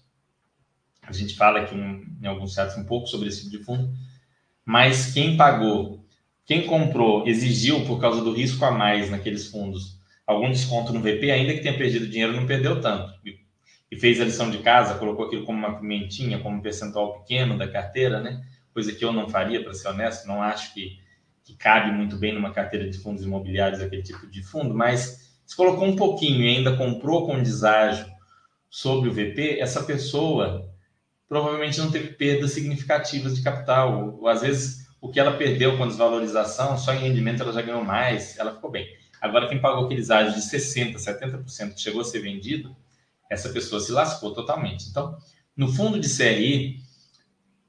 [1.06, 3.92] A gente fala aqui em, em alguns sites um pouco sobre esse tipo de fundo.
[4.64, 6.06] Mas quem pagou
[6.46, 11.28] quem comprou exigiu, por causa do risco a mais naqueles fundos, algum desconto no VP,
[11.32, 13.12] ainda que tenha perdido dinheiro, não perdeu tanto.
[13.90, 17.58] E fez a lição de casa, colocou aquilo como uma pimentinha, como um percentual pequeno
[17.58, 18.44] da carteira, né?
[18.72, 21.00] Coisa que eu não faria, para ser honesto, não acho que,
[21.42, 25.56] que cabe muito bem numa carteira de fundos imobiliários aquele tipo de fundo, mas se
[25.56, 28.06] colocou um pouquinho e ainda comprou com deságio
[28.70, 30.72] sobre o VP, essa pessoa
[31.28, 34.16] provavelmente não teve perdas significativas de capital.
[34.20, 37.84] Ou, às vezes o que ela perdeu com desvalorização, só em rendimento ela já ganhou
[37.84, 38.88] mais, ela ficou bem.
[39.20, 42.76] Agora, quem pagou aqueles ágios de 60%, 70% que chegou a ser vendido,
[43.30, 44.88] essa pessoa se lascou totalmente.
[44.88, 45.16] Então,
[45.56, 46.80] no fundo de CRI,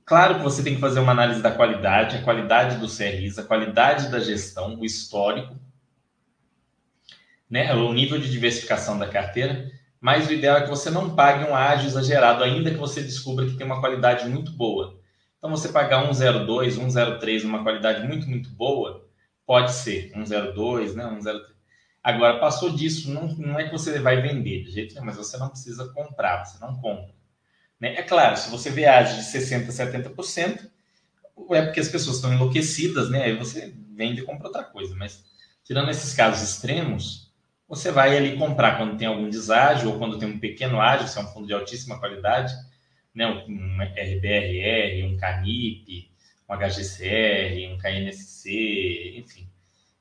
[0.06, 3.44] claro que você tem que fazer uma análise da qualidade, a qualidade do CRIs, a
[3.44, 5.58] qualidade da gestão, o histórico,
[7.50, 9.72] né, o nível de diversificação da carteira,
[10.08, 13.46] mas o ideal é que você não pague um ágio exagerado, ainda que você descubra
[13.46, 14.98] que tem uma qualidade muito boa.
[15.38, 19.06] Então, você pagar 1,02, 1,03 numa qualidade muito, muito boa,
[19.46, 21.04] pode ser 1,02, né?
[21.04, 21.42] 1,03.
[22.02, 25.36] Agora, passou disso, não, não é que você vai vender de jeito nenhum, mas você
[25.36, 27.14] não precisa comprar, você não compra.
[27.78, 27.96] Né?
[27.96, 30.70] É claro, se você viaja de 60%, 70%,
[31.52, 33.26] é porque as pessoas estão enlouquecidas, né?
[33.26, 34.96] Aí você vende e compra outra coisa.
[34.96, 35.22] Mas,
[35.66, 37.27] tirando esses casos extremos,
[37.68, 41.18] você vai ali comprar quando tem algum deságio ou quando tem um pequeno ágio, se
[41.18, 42.54] é um fundo de altíssima qualidade,
[43.14, 46.10] né, um RBRR, um CANIP,
[46.50, 49.50] um HGCR, um KNSC, enfim,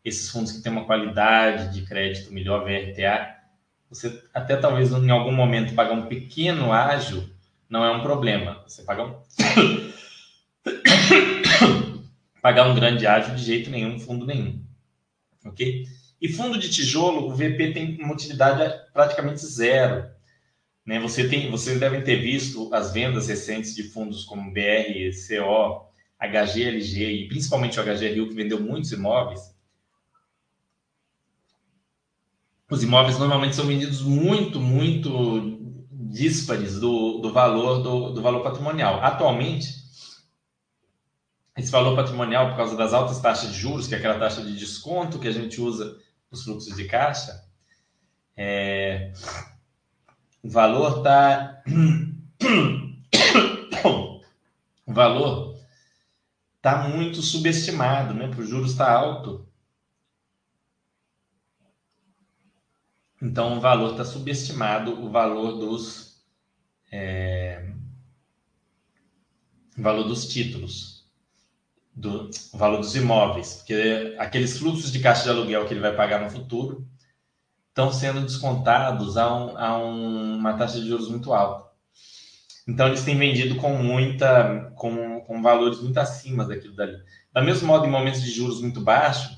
[0.05, 3.35] esses fundos que têm uma qualidade de crédito melhor, VRTA,
[3.89, 7.29] você até talvez em algum momento pagar um pequeno ágio
[7.69, 8.63] não é um problema.
[8.67, 9.17] Você pagar um
[12.43, 14.65] pagar um grande ágio de jeito nenhum, fundo nenhum.
[15.45, 15.85] Ok?
[16.21, 20.09] E fundo de tijolo, o VP tem uma utilidade praticamente zero.
[20.85, 20.99] Né?
[21.01, 25.87] Você tem, vocês devem ter visto as vendas recentes de fundos como BR, CO,
[26.19, 29.57] HGLG e principalmente o HGRU, que vendeu muitos imóveis.
[32.69, 35.57] os imóveis normalmente são vendidos muito, muito
[35.91, 39.03] díspares do, do valor do, do valor patrimonial.
[39.05, 39.69] Atualmente,
[41.57, 44.57] esse valor patrimonial, por causa das altas taxas de juros, que é aquela taxa de
[44.57, 45.97] desconto que a gente usa
[46.37, 47.45] nos fluxos de caixa,
[48.37, 49.13] é,
[50.43, 51.63] o valor está.
[54.87, 55.59] o valor
[56.57, 58.27] está muito subestimado, né?
[58.29, 59.49] Porque o juros está alto.
[63.23, 66.23] Então o valor está subestimado, o valor dos
[66.93, 67.73] é,
[69.77, 70.96] o valor dos títulos,
[71.97, 76.21] do valor dos imóveis, porque aqueles fluxos de caixa de aluguel que ele vai pagar
[76.21, 76.87] no futuro
[77.71, 81.71] estão sendo descontados a, um, a um, uma taxa de juros muito alta.
[82.69, 86.99] Então eles têm vendido com muita, com, com valores muito acima daquilo dali.
[87.33, 89.35] Da mesmo modo, em momentos de juros muito baixos,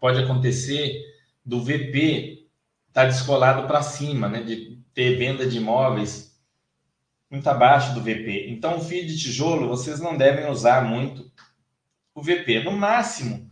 [0.00, 1.04] pode acontecer
[1.44, 2.48] do VP
[2.88, 4.42] estar tá descolado para cima, né?
[4.42, 6.33] De ter venda de imóveis
[7.34, 8.46] muito abaixo do VP.
[8.48, 11.30] Então, o FII de tijolo, vocês não devem usar muito
[12.14, 12.62] o VP.
[12.62, 13.50] No máximo,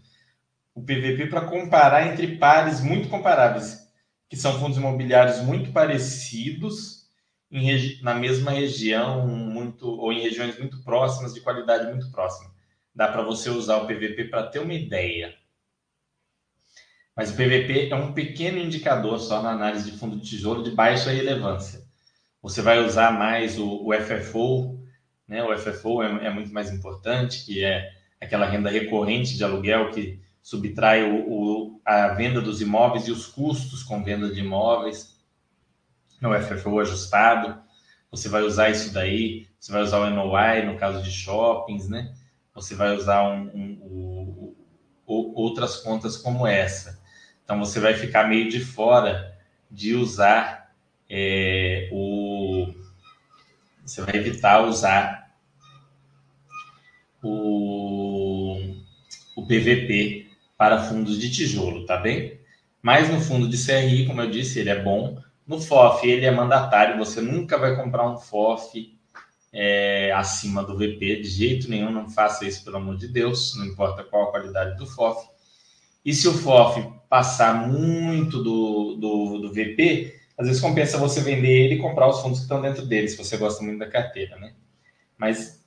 [0.74, 3.90] o PVP para comparar entre pares muito comparáveis,
[4.28, 7.02] que são fundos imobiliários muito parecidos
[8.00, 12.50] na mesma região, muito ou em regiões muito próximas, de qualidade muito próxima.
[12.94, 15.34] Dá para você usar o PVP para ter uma ideia.
[17.14, 20.70] Mas o PVP é um pequeno indicador só na análise de fundo de tijolo de
[20.70, 21.81] baixa relevância.
[22.42, 24.82] Você vai usar mais o, o FFO,
[25.28, 25.44] né?
[25.44, 27.88] O FFO é, é, muito mais importante, que é
[28.20, 33.26] aquela renda recorrente de aluguel que subtrai o, o, a venda dos imóveis e os
[33.26, 35.16] custos com venda de imóveis.
[36.20, 37.62] No FFO ajustado,
[38.10, 42.12] você vai usar isso daí, você vai usar o NOI no caso de shoppings, né?
[42.54, 44.54] Você vai usar um, um,
[45.06, 47.00] um, outras contas como essa.
[47.44, 49.36] Então você vai ficar meio de fora
[49.70, 50.61] de usar
[51.14, 52.72] é, o.
[53.84, 55.30] Você vai evitar usar
[57.22, 58.56] o,
[59.36, 62.40] o PVP para fundos de tijolo, tá bem?
[62.80, 65.20] Mas no fundo de CRI, como eu disse, ele é bom.
[65.46, 68.96] No FOF, ele é mandatário, você nunca vai comprar um FOF
[69.52, 73.66] é, acima do VP de jeito nenhum, não faça isso, pelo amor de Deus, não
[73.66, 75.28] importa qual a qualidade do FOF.
[76.04, 81.64] E se o FOF passar muito do, do, do VP, às vezes compensa você vender
[81.64, 84.36] ele e comprar os fundos que estão dentro dele, se você gosta muito da carteira,
[84.38, 84.54] né?
[85.16, 85.62] Mas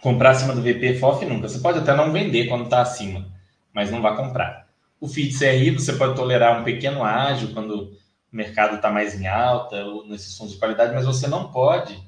[0.00, 1.48] comprar acima do VP FOF nunca.
[1.48, 3.26] Você pode até não vender quando está acima,
[3.72, 4.68] mas não vai comprar.
[5.00, 7.96] O FII CRI você pode tolerar um pequeno ágio quando o
[8.30, 11.98] mercado está mais em alta, ou nesses fundos de qualidade, mas você não pode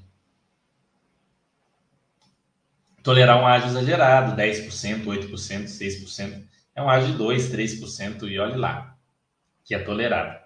[3.03, 6.45] tolerar um ágio exagerado, 10%, 8%, 6%.
[6.75, 8.97] É um ágio de 2%, 3% e olhe lá,
[9.65, 10.46] que é tolerado.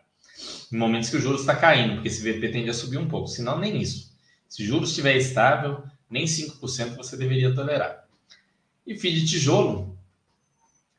[0.73, 3.29] Em momentos que o juros está caindo, porque esse VP tende a subir um pouco,
[3.29, 4.13] senão nem isso.
[4.49, 8.05] Se o juros estiver estável, nem 5% você deveria tolerar.
[8.87, 9.99] E FII de tijolo,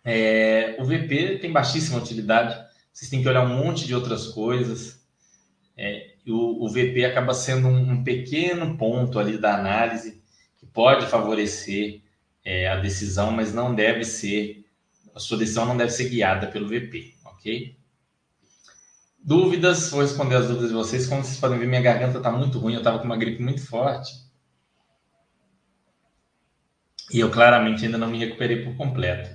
[0.03, 2.55] é, o VP tem baixíssima utilidade,
[2.91, 4.99] vocês têm que olhar um monte de outras coisas.
[5.77, 10.21] É, o, o, VP acaba sendo um, um pequeno ponto ali da análise
[10.73, 12.01] pode favorecer
[12.43, 14.65] é, a decisão, mas não deve ser,
[15.13, 17.75] a sua decisão não deve ser guiada pelo VP, ok?
[19.23, 21.07] Dúvidas, vou responder as dúvidas de vocês.
[21.07, 23.65] Como vocês podem ver, minha garganta está muito ruim, eu estava com uma gripe muito
[23.65, 24.11] forte.
[27.11, 29.29] E eu claramente ainda não me recuperei por completo.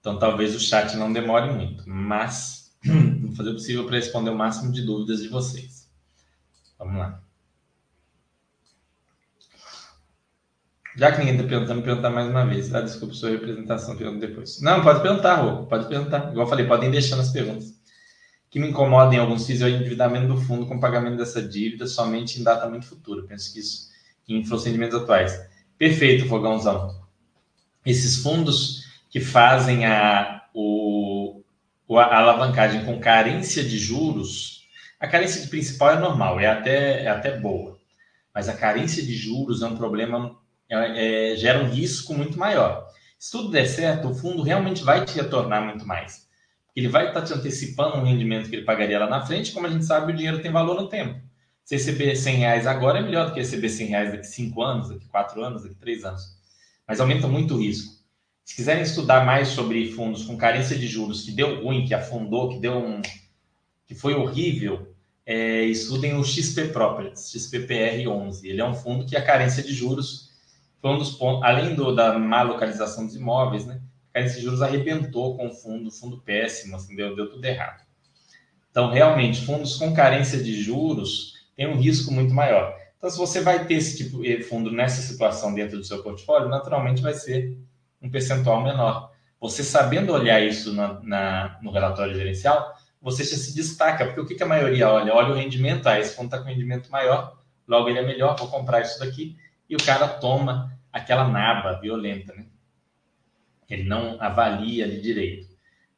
[0.00, 4.36] Então talvez o chat não demore muito, mas vou fazer o possível para responder o
[4.36, 5.88] máximo de dúvidas de vocês.
[6.78, 7.22] Vamos lá.
[10.96, 12.74] Já que ninguém está perguntando, perguntar mais uma vez.
[12.74, 14.60] Ah, desculpa sua representação, pergunto depois.
[14.60, 15.66] Não, pode perguntar, Rô.
[15.66, 16.30] Pode perguntar.
[16.30, 17.79] Igual eu falei, podem deixar nas perguntas.
[18.50, 21.86] Que me incomoda em alguns FIIs é o endividamento do fundo com pagamento dessa dívida
[21.86, 23.22] somente em data muito futura.
[23.26, 23.90] Penso que isso
[24.28, 25.40] influencia os rendimentos atuais.
[25.78, 27.00] Perfeito, Fogãozão.
[27.84, 31.42] Esses fundos que fazem a, o,
[31.90, 34.66] a alavancagem com carência de juros,
[34.98, 37.78] a carência de principal é normal, é até, é até boa.
[38.34, 40.36] Mas a carência de juros é um problema
[40.68, 42.86] é, é, gera um risco muito maior.
[43.18, 46.28] Se tudo der certo, o fundo realmente vai te retornar muito mais.
[46.80, 49.70] Ele vai estar te antecipando um rendimento que ele pagaria lá na frente, como a
[49.70, 51.20] gente sabe, o dinheiro tem valor no tempo.
[51.62, 54.88] Se receber 100 reais agora é melhor do que receber 100 reais daqui 5 anos,
[54.88, 56.22] daqui 4 anos, daqui 3 anos.
[56.88, 57.92] Mas aumenta muito o risco.
[58.46, 62.48] Se quiserem estudar mais sobre fundos com carência de juros, que deu ruim, que afundou,
[62.48, 63.02] que deu um.
[63.86, 64.94] que foi horrível,
[65.26, 68.40] é, estudem o XP Properties, XPPR11.
[68.44, 70.30] Ele é um fundo que a carência de juros
[70.80, 73.79] foi um dos pontos, além do, da má localização dos imóveis, né?
[74.10, 77.82] A carência de juros arrebentou com o fundo, fundo péssimo, assim, deu, deu tudo errado.
[78.70, 82.76] Então, realmente, fundos com carência de juros têm um risco muito maior.
[82.98, 86.48] Então, se você vai ter esse tipo de fundo nessa situação dentro do seu portfólio,
[86.48, 87.56] naturalmente vai ser
[88.02, 89.10] um percentual menor.
[89.40, 94.26] Você sabendo olhar isso na, na, no relatório gerencial, você já se destaca, porque o
[94.26, 95.14] que, que a maioria olha?
[95.14, 98.48] Olha o rendimento, ah, esse fundo está com rendimento maior, logo ele é melhor, vou
[98.48, 99.36] comprar isso daqui,
[99.68, 102.46] e o cara toma aquela naba violenta, né?
[103.70, 105.48] Ele não avalia ali direito.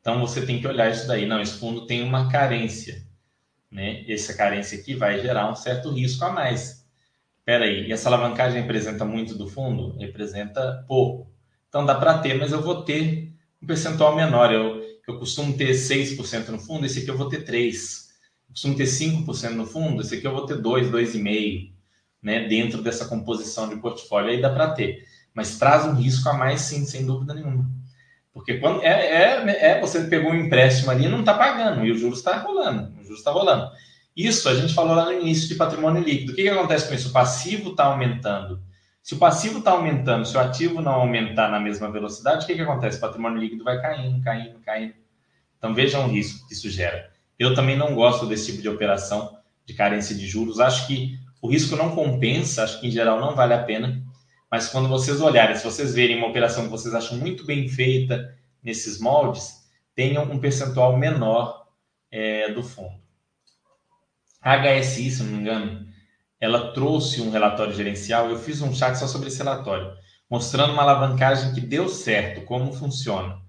[0.00, 1.24] Então você tem que olhar isso daí.
[1.26, 3.02] Não, esse fundo tem uma carência,
[3.70, 4.04] né?
[4.06, 6.82] Essa carência aqui vai gerar um certo risco a mais.
[7.38, 9.96] Espera aí, e essa alavancagem representa muito do fundo?
[9.98, 11.32] Representa pouco.
[11.68, 14.52] Então dá para ter, mas eu vou ter um percentual menor.
[14.52, 18.12] Eu, eu costumo ter 6% no fundo, esse aqui eu vou ter 3%.
[18.48, 21.72] Eu costumo ter 5% no fundo, esse aqui eu vou ter 2, 2,5%,
[22.22, 22.46] né?
[22.46, 25.04] Dentro dessa composição de portfólio, aí dá para ter.
[25.34, 27.70] Mas traz um risco a mais, sim, sem dúvida nenhuma.
[28.32, 31.92] Porque quando é, é, é você pegou um empréstimo ali e não está pagando, e
[31.92, 33.70] o juros está rolando, o juros está rolando.
[34.16, 36.32] Isso a gente falou lá no início de patrimônio líquido.
[36.32, 37.08] O que, que acontece com isso?
[37.08, 38.62] O passivo está aumentando.
[39.02, 42.54] Se o passivo está aumentando, se o ativo não aumentar na mesma velocidade, o que,
[42.54, 42.98] que acontece?
[42.98, 44.94] O patrimônio líquido vai caindo, caindo, caindo.
[45.58, 47.10] Então vejam o risco que isso gera.
[47.38, 50.60] Eu também não gosto desse tipo de operação de carência de juros.
[50.60, 54.00] Acho que o risco não compensa, acho que em geral não vale a pena.
[54.52, 58.36] Mas quando vocês olharem, se vocês verem uma operação que vocês acham muito bem feita
[58.62, 59.62] nesses moldes,
[59.94, 61.68] tenham um percentual menor
[62.10, 63.00] é, do fundo.
[64.42, 65.88] A HSI, se não me engano,
[66.38, 68.28] ela trouxe um relatório gerencial.
[68.28, 69.90] Eu fiz um chat só sobre esse relatório,
[70.28, 73.40] mostrando uma alavancagem que deu certo, como funciona.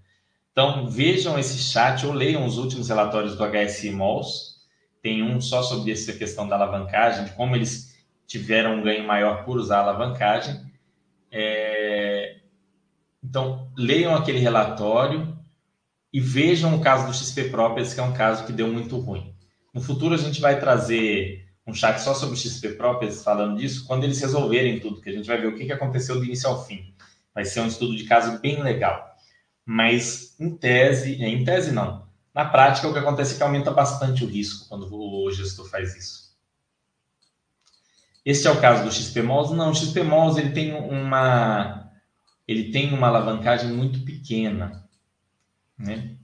[0.53, 4.53] Então, vejam esse chat ou leiam os últimos relatórios do HSI Malls.
[5.01, 7.93] Tem um só sobre essa questão da alavancagem, de como eles
[8.25, 10.71] tiveram um ganho maior por usar a alavancagem.
[11.34, 12.38] É...
[13.24, 15.36] Então, leiam aquele relatório
[16.12, 19.34] e vejam o caso do XP Properties, que é um caso que deu muito ruim.
[19.74, 23.86] No futuro, a gente vai trazer um chat só sobre o XP Properties falando disso,
[23.88, 26.63] quando eles resolverem tudo, que a gente vai ver o que aconteceu do início ao
[26.63, 26.93] fim.
[27.34, 29.12] Vai ser um estudo de caso bem legal.
[29.65, 32.08] Mas, em tese, em tese não.
[32.36, 35.96] Na prática, o que acontece é que aumenta bastante o risco quando o gestor faz
[35.96, 36.22] isso.
[38.25, 39.53] Este é o caso do XP Malls?
[39.53, 41.91] Não, o XP Malls ele tem uma
[42.47, 44.83] ele tem uma alavancagem muito pequena,
[45.77, 46.15] né?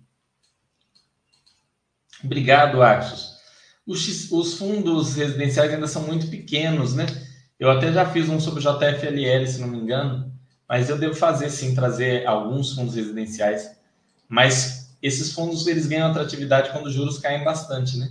[2.23, 3.37] Obrigado, Axos.
[3.87, 7.05] Os, os, fundos residenciais ainda são muito pequenos, né?
[7.57, 10.31] Eu até já fiz um sobre JFLL, se não me engano,
[10.67, 13.77] mas eu devo fazer sim, trazer alguns fundos residenciais.
[14.27, 18.09] Mas esses fundos eles ganham atratividade quando os juros caem bastante, né?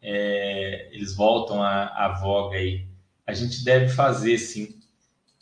[0.00, 2.86] É, eles voltam à, à voga aí
[3.26, 4.78] a gente deve fazer sim.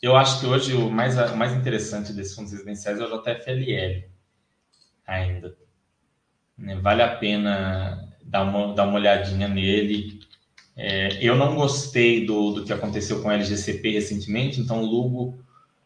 [0.01, 4.03] Eu acho que hoje o mais, o mais interessante desses fundos residenciais é o JFLL
[5.05, 5.55] ainda.
[6.57, 10.19] Né, vale a pena dar uma, dar uma olhadinha nele.
[10.75, 15.39] É, eu não gostei do, do que aconteceu com o LGCP recentemente, então o Lugo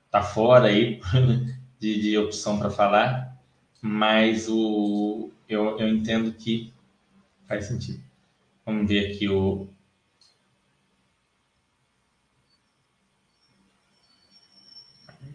[0.10, 1.02] tá fora aí
[1.80, 3.38] de, de opção para falar,
[3.82, 6.74] mas o, eu, eu entendo que
[7.48, 8.02] faz sentido.
[8.66, 9.70] Vamos ver aqui o,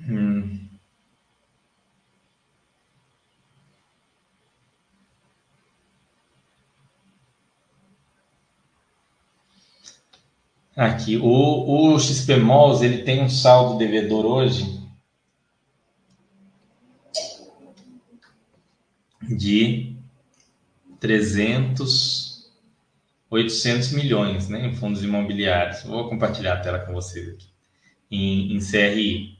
[0.08, 0.62] Hum.
[10.76, 14.80] Aqui, o, o XP Malls, ele tem um saldo devedor hoje
[19.22, 19.94] de
[20.98, 22.50] 300,
[23.30, 25.82] 800 milhões né, em fundos imobiliários.
[25.82, 27.46] Vou compartilhar a tela com vocês aqui.
[28.10, 29.31] Em, em CRI.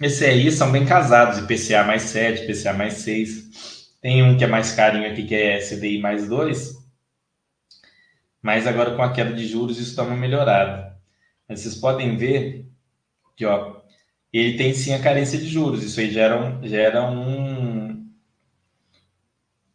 [0.00, 3.94] Aí são bem casados, IPCA mais 7, IPCA mais 6.
[4.00, 6.74] Tem um que é mais carinho aqui, que é CDI mais 2.
[8.42, 10.98] Mas agora com a queda de juros isso dá uma melhorada.
[11.48, 12.66] Mas vocês podem ver
[13.36, 13.82] que ó,
[14.32, 15.82] ele tem sim a carência de juros.
[15.82, 18.10] Isso aí gera um, gera um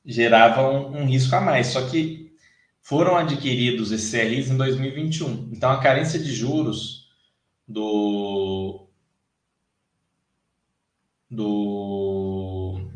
[0.05, 1.67] gerava um, um risco a mais.
[1.67, 2.33] Só que
[2.81, 5.49] foram adquiridos esses CRIs em 2021.
[5.53, 7.07] Então a carência de juros
[7.67, 8.88] do
[11.29, 12.89] do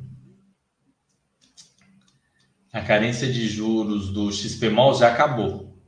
[2.72, 5.80] a carência de juros do XPMOL já acabou.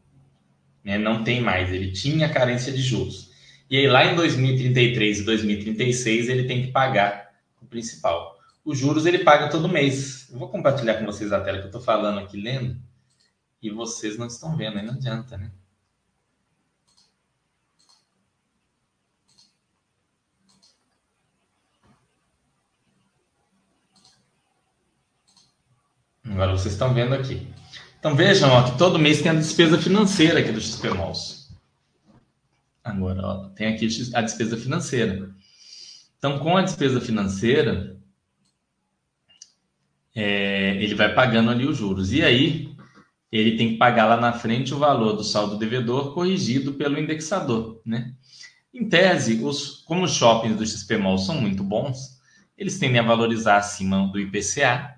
[0.83, 0.99] Né?
[0.99, 1.71] Não tem mais.
[1.73, 3.31] Ele tinha carência de juros.
[3.67, 8.37] E aí, lá em 2033 e 2036, ele tem que pagar o principal.
[8.63, 10.29] Os juros ele paga todo mês.
[10.31, 12.79] Eu vou compartilhar com vocês a tela que eu estou falando aqui, lendo,
[13.59, 15.51] e vocês não estão vendo, aí não adianta, né?
[26.35, 27.47] Agora vocês estão vendo aqui.
[27.97, 31.49] Então vejam ó, que todo mês tem a despesa financeira aqui do XP Malls.
[32.83, 35.29] Agora, ó, tem aqui a despesa financeira.
[36.17, 37.97] Então, com a despesa financeira,
[40.13, 42.11] é, ele vai pagando ali os juros.
[42.11, 42.75] E aí,
[43.31, 47.81] ele tem que pagar lá na frente o valor do saldo devedor corrigido pelo indexador,
[47.85, 48.13] né?
[48.73, 52.19] Em tese, os, como os shoppings do XP Mall são muito bons,
[52.57, 54.94] eles tendem a valorizar acima do IPCA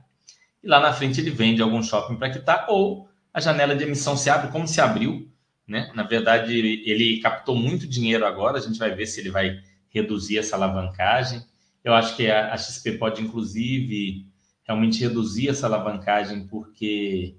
[0.64, 4.18] e lá na frente ele vende algum shopping para quitar ou a janela de emissão
[4.18, 5.30] se abre como se abriu,
[5.68, 5.91] né?
[5.93, 10.38] Na verdade, ele captou muito dinheiro agora, a gente vai ver se ele vai reduzir
[10.38, 11.43] essa alavancagem.
[11.84, 14.26] Eu acho que a, XP pode inclusive
[14.64, 17.36] realmente reduzir essa alavancagem porque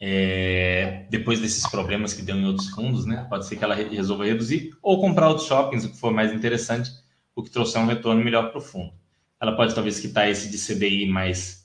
[0.00, 3.26] é, depois desses problemas que deu em outros fundos, né?
[3.28, 6.90] Pode ser que ela resolva reduzir ou comprar outros shoppings, o que for mais interessante,
[7.34, 8.92] o que trouxer um retorno melhor para o fundo.
[9.40, 11.55] Ela pode talvez quitar esse de CDI mais,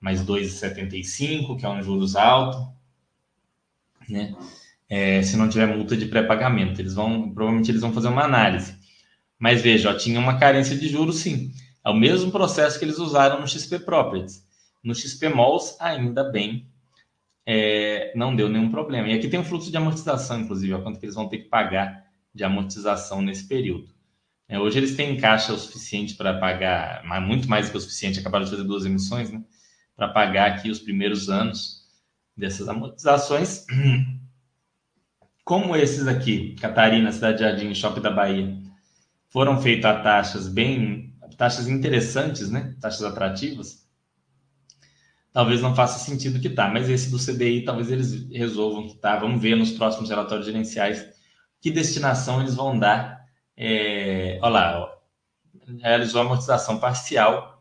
[0.00, 2.72] mais 2,75, que é um juros alto,
[4.08, 4.34] né?
[4.88, 6.80] É, se não tiver multa de pré-pagamento.
[6.80, 8.74] Eles vão, provavelmente eles vão fazer uma análise.
[9.38, 11.52] Mas veja, ó, tinha uma carência de juros sim.
[11.84, 14.44] É o mesmo processo que eles usaram no XP Properties.
[14.82, 16.66] No XP Malls, ainda bem,
[17.46, 19.08] é, não deu nenhum problema.
[19.08, 21.48] E aqui tem um fluxo de amortização, inclusive, ó, quanto que eles vão ter que
[21.48, 23.88] pagar de amortização nesse período.
[24.48, 28.18] É, hoje eles têm caixa o suficiente para pagar, muito mais do que o suficiente,
[28.18, 29.42] acabaram de fazer duas emissões, né?
[30.00, 31.82] Para pagar aqui os primeiros anos
[32.34, 33.66] dessas amortizações.
[35.44, 38.56] Como esses aqui, Catarina, Cidade Jardim, Shopping da Bahia,
[39.28, 42.74] foram feitos a taxas bem, taxas interessantes, né?
[42.80, 43.80] Taxas atrativas
[45.32, 49.20] talvez não faça sentido quitar, mas esse do CDI talvez eles resolvam quitar.
[49.20, 51.06] Vamos ver nos próximos relatórios gerenciais
[51.60, 53.20] que destinação eles vão dar.
[53.56, 54.88] É, olha lá, ó,
[55.80, 57.59] realizou amortização parcial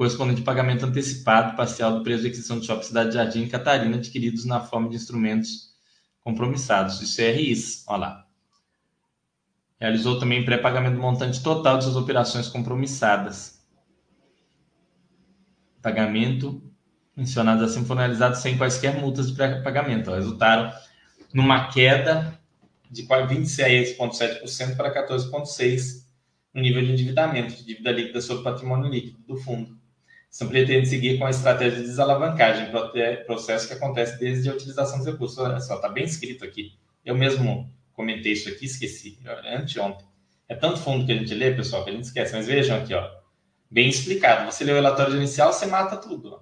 [0.00, 4.46] correspondente pagamento antecipado parcial do preço de aquisição de Shopping Cidade Jardim e Catarina adquiridos
[4.46, 5.74] na forma de instrumentos
[6.20, 8.26] compromissados, isso é RIs, olha lá.
[9.78, 13.62] Realizou também pré-pagamento do montante total de suas operações compromissadas.
[15.82, 16.62] Pagamento
[17.14, 20.12] mencionados assim foram realizados sem quaisquer multas de pré-pagamento.
[20.12, 20.72] Resultaram
[21.30, 22.40] numa queda
[22.90, 26.06] de 26,7% para 14,6%
[26.54, 29.79] no nível de endividamento, de dívida líquida sobre patrimônio líquido do fundo.
[30.30, 32.70] São pretende seguir com a estratégia de desalavancagem,
[33.26, 35.36] processo que acontece desde a utilização dos recursos.
[35.38, 36.78] Olha só, está bem escrito aqui.
[37.04, 40.06] Eu mesmo comentei isso aqui, esqueci, anteontem.
[40.48, 42.32] É tanto fundo que a gente lê, pessoal, que a gente esquece.
[42.32, 43.10] Mas vejam aqui, ó,
[43.68, 44.50] bem explicado.
[44.50, 46.40] Você lê o relatório inicial, você mata tudo.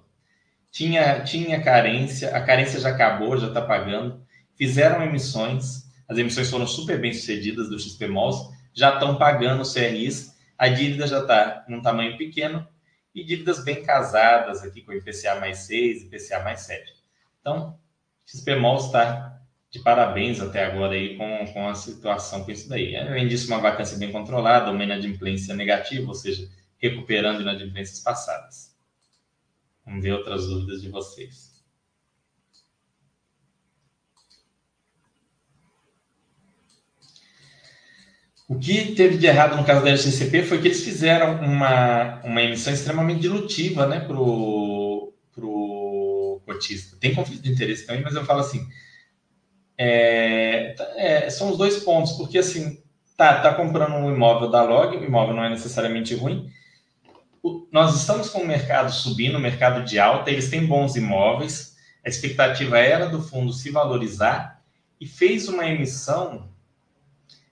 [0.71, 4.21] Tinha, tinha carência, a carência já acabou, já está pagando.
[4.55, 9.73] Fizeram emissões, as emissões foram super bem sucedidas do XP Malls, já estão pagando os
[9.73, 12.67] CRIs, a dívida já está num tamanho pequeno
[13.13, 16.93] e dívidas bem casadas aqui com IPCA mais 6, IPCA mais 7.
[17.41, 17.77] Então,
[18.25, 19.39] XP Malls está
[19.71, 22.95] de parabéns até agora aí com, com a situação com isso daí.
[22.95, 28.75] Além disso, uma vacância bem controlada, uma inadimplência negativa, ou seja, recuperando inadimplências passadas.
[29.85, 31.48] Vamos ver outras dúvidas de vocês.
[38.49, 42.41] O que teve de errado no caso da LCCP foi que eles fizeram uma, uma
[42.41, 45.13] emissão extremamente dilutiva né, para o
[46.43, 46.97] cotista.
[46.99, 48.67] Tem conflito de interesse também, mas eu falo assim:
[49.77, 52.81] é, é, são os dois pontos, porque assim,
[53.15, 56.49] tá, tá comprando um imóvel da Log, o imóvel não é necessariamente ruim,
[57.71, 62.09] nós estamos com o mercado subindo, o mercado de alta, eles têm bons imóveis, a
[62.09, 64.59] expectativa era do fundo se valorizar
[64.99, 66.48] e fez uma emissão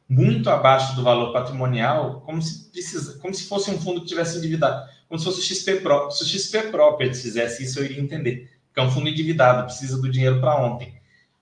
[0.09, 4.37] muito abaixo do valor patrimonial, como se, precisa, como se fosse um fundo que tivesse
[4.37, 6.09] endividado, como se fosse o XP Pro.
[6.11, 10.01] Se o XP Properties fizesse isso, eu iria entender, porque é um fundo endividado, precisa
[10.01, 10.95] do dinheiro para ontem.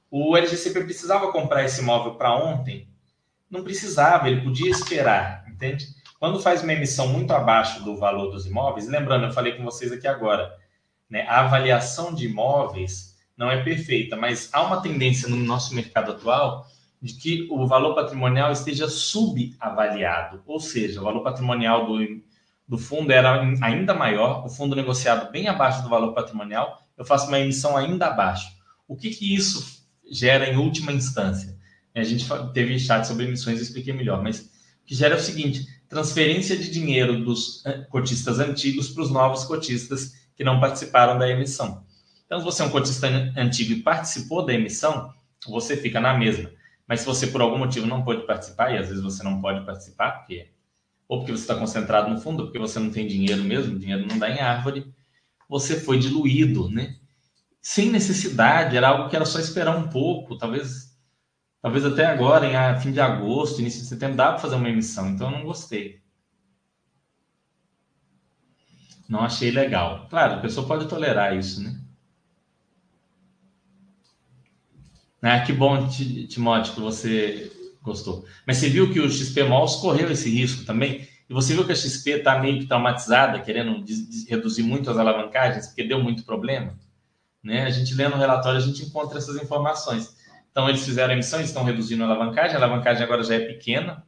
[0.10, 2.88] O LGCP precisava comprar esse imóvel para ontem?
[3.50, 5.88] Não precisava, ele podia esperar, entende?
[6.20, 9.92] Quando faz uma emissão muito abaixo do valor dos imóveis, lembrando, eu falei com vocês
[9.92, 10.56] aqui agora,
[11.10, 16.14] né, a avaliação de imóveis não é perfeita, mas há uma tendência no nosso mercado
[16.14, 16.66] atual
[17.06, 22.00] de que o valor patrimonial esteja subavaliado, ou seja, o valor patrimonial do,
[22.68, 27.28] do fundo era ainda maior, o fundo negociado bem abaixo do valor patrimonial, eu faço
[27.28, 28.48] uma emissão ainda abaixo.
[28.88, 31.56] O que, que isso gera em última instância?
[31.94, 35.22] A gente teve chat sobre emissões, eu expliquei melhor, mas o que gera é o
[35.22, 41.20] seguinte: transferência de dinheiro dos eh, cotistas antigos para os novos cotistas que não participaram
[41.20, 41.86] da emissão.
[42.26, 45.14] Então, se você é um cotista antigo e participou da emissão,
[45.48, 46.50] você fica na mesma.
[46.88, 49.66] Mas se você por algum motivo não pode participar, e às vezes você não pode
[49.66, 50.52] participar, porque
[51.08, 54.08] ou porque você está concentrado no fundo, ou porque você não tem dinheiro mesmo, dinheiro
[54.08, 54.92] não dá em árvore,
[55.48, 56.98] você foi diluído, né?
[57.62, 60.96] Sem necessidade, era algo que era só esperar um pouco, talvez
[61.62, 65.10] talvez até agora, em fim de agosto, início de setembro, dá para fazer uma emissão,
[65.10, 66.02] então eu não gostei.
[69.08, 70.08] Não achei legal.
[70.10, 71.80] Claro, a pessoa pode tolerar isso, né?
[75.28, 77.52] Ah, que bom, Timóteo, que você
[77.82, 78.24] gostou.
[78.46, 81.08] Mas você viu que o XP Malls correu esse risco também?
[81.28, 83.84] E você viu que a XP está meio que traumatizada, querendo
[84.30, 86.78] reduzir muito as alavancagens, porque deu muito problema?
[87.44, 87.64] Né?
[87.64, 90.16] A gente lendo o relatório, a gente encontra essas informações.
[90.52, 94.06] Então, eles fizeram emissão, estão reduzindo a alavancagem, a alavancagem agora já é pequena.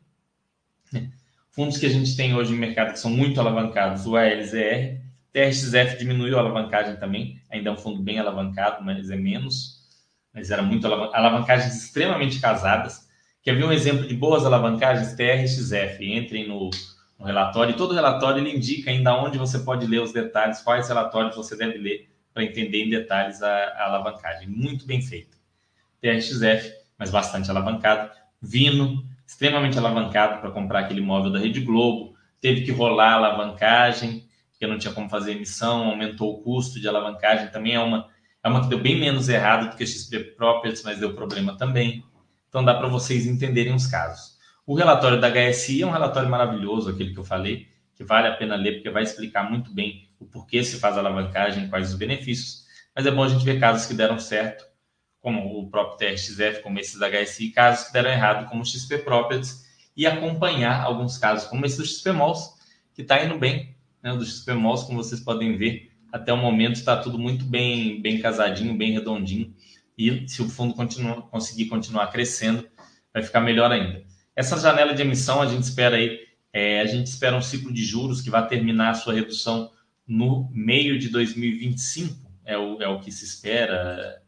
[0.94, 1.10] Né?
[1.50, 5.02] Fundos que a gente tem hoje no mercado que são muito alavancados, o ALZR,
[5.34, 9.77] TRXF diminuiu a alavancagem também, ainda é um fundo bem alavancado, mas é menos,
[10.38, 13.10] mas era muito alavancagens extremamente casadas.
[13.42, 15.16] Quer ver um exemplo de boas alavancagens?
[15.16, 16.06] TRXF.
[16.14, 16.70] Entrem no,
[17.18, 17.74] no relatório.
[17.74, 21.58] E todo relatório ele indica ainda onde você pode ler os detalhes, quais relatórios você
[21.58, 24.48] deve ler para entender em detalhes a, a alavancagem.
[24.48, 25.36] Muito bem feito.
[26.00, 28.12] TRXF, mas bastante alavancado.
[28.40, 32.16] Vino, extremamente alavancado para comprar aquele imóvel da Rede Globo.
[32.40, 36.88] Teve que rolar a alavancagem, porque não tinha como fazer emissão, aumentou o custo de
[36.88, 37.50] alavancagem.
[37.50, 38.08] Também é uma,
[38.44, 41.58] é uma que deu bem menos errado do que a XP Properties, mas deu problema
[41.58, 42.04] também.
[42.50, 44.38] Então dá para vocês entenderem os casos.
[44.66, 48.36] O relatório da HSI é um relatório maravilhoso, aquele que eu falei, que vale a
[48.36, 52.66] pena ler, porque vai explicar muito bem o porquê se faz alavancagem, quais os benefícios.
[52.96, 54.66] Mas é bom a gente ver casos que deram certo,
[55.20, 59.00] como o próprio TRXF, como esses da HSI, casos que deram errado, como o XP
[59.00, 59.66] Properties,
[59.96, 62.54] e acompanhar alguns casos, como esse do XP Malls,
[62.94, 64.16] que está indo bem, né?
[64.16, 68.20] Do XP Malls, como vocês podem ver, até o momento está tudo muito bem, bem
[68.20, 69.54] casadinho, bem redondinho.
[69.98, 72.68] E se o fundo continua, conseguir continuar crescendo,
[73.14, 74.04] vai ficar melhor ainda.
[74.36, 76.20] Essa janela de emissão, a gente espera aí,
[76.52, 79.72] é, a gente espera um ciclo de juros que vai terminar a sua redução
[80.08, 82.16] no meio de 2025,
[82.46, 84.22] é o, é o que se espera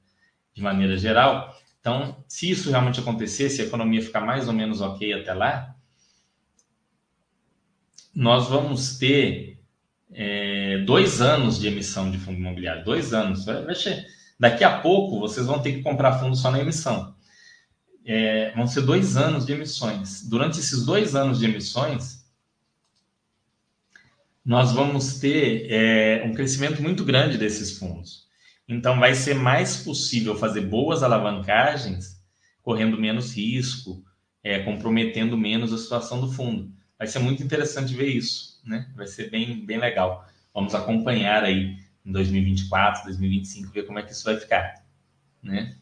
[0.54, 1.56] de maneira geral.
[1.80, 5.76] Então, se isso realmente acontecer, se a economia ficar mais ou menos ok até lá,
[8.14, 9.59] nós vamos ter
[10.12, 12.84] é, dois anos de emissão de fundo imobiliário.
[12.84, 13.46] Dois anos.
[13.46, 13.64] Vai,
[14.40, 17.14] Daqui a pouco, vocês vão ter que comprar fundo só na emissão.
[18.06, 20.28] É, vão ser dois anos de emissões.
[20.28, 22.26] Durante esses dois anos de emissões,
[24.46, 28.28] nós vamos ter é, um crescimento muito grande desses fundos.
[28.68, 32.22] Então, vai ser mais possível fazer boas alavancagens,
[32.62, 34.04] correndo menos risco,
[34.44, 36.72] é, comprometendo menos a situação do fundo.
[36.98, 38.90] Vai ser muito interessante ver isso, né?
[38.96, 40.28] Vai ser bem, bem legal.
[40.54, 44.86] Vamos acompanhar aí em 2024, 2025, ver como é que isso vai ficar,
[45.44, 45.76] né?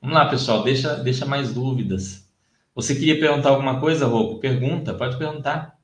[0.00, 2.28] Vamos lá, pessoal, deixa, deixa mais dúvidas.
[2.74, 4.38] Você queria perguntar alguma coisa, Rocco?
[4.38, 5.76] Pergunta, pode perguntar.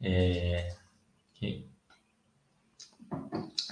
[0.00, 0.74] É...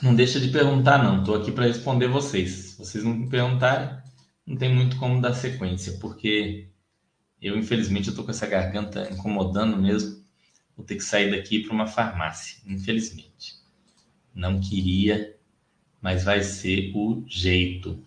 [0.03, 1.21] Não deixa de perguntar, não.
[1.21, 2.51] Estou aqui para responder vocês.
[2.51, 3.99] Se vocês não me perguntarem,
[4.47, 6.69] não tem muito como dar sequência, porque
[7.41, 10.20] eu, infelizmente, tô com essa garganta incomodando mesmo.
[10.81, 13.57] Vou ter que sair daqui para uma farmácia, infelizmente.
[14.35, 15.37] Não queria,
[16.01, 18.03] mas vai ser o jeito.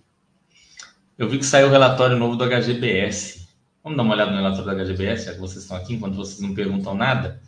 [1.15, 3.47] Eu vi que saiu o relatório novo do HGBS.
[3.83, 6.39] Vamos dar uma olhada no relatório do HGBS, já que vocês estão aqui, enquanto vocês
[6.39, 7.39] não perguntam nada.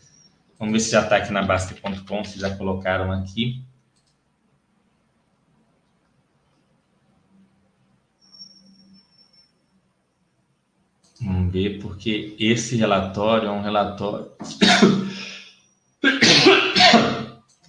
[0.59, 3.64] Vamos ver se já está aqui na Basta.com, se já colocaram aqui.
[11.21, 14.31] Vamos ver, porque esse relatório é um relatório.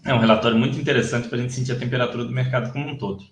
[0.05, 2.97] É um relatório muito interessante para a gente sentir a temperatura do mercado como um
[2.97, 3.25] todo.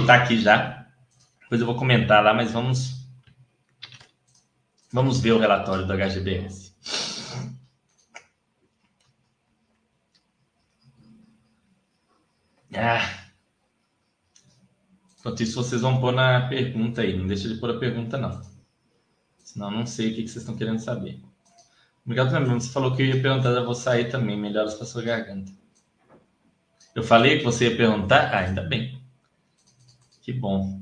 [0.00, 0.84] Está aqui já.
[1.42, 3.06] Depois eu vou comentar lá, mas vamos.
[4.92, 6.74] Vamos ver o relatório do HGBS.
[12.74, 13.23] Ah.
[15.24, 17.16] Enquanto isso, vocês vão pôr na pergunta aí.
[17.16, 18.42] Não deixa de pôr a pergunta, não.
[19.42, 21.18] Senão, não sei o que vocês estão querendo saber.
[22.04, 22.60] Obrigado também.
[22.60, 24.38] Você falou que eu ia perguntar, eu vou sair também.
[24.38, 25.50] Melhoras para sua garganta.
[26.94, 28.34] Eu falei que você ia perguntar?
[28.34, 29.02] Ah, ainda bem.
[30.20, 30.78] Que bom.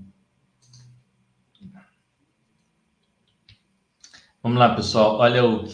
[4.43, 5.19] Vamos lá, pessoal.
[5.19, 5.69] Olha o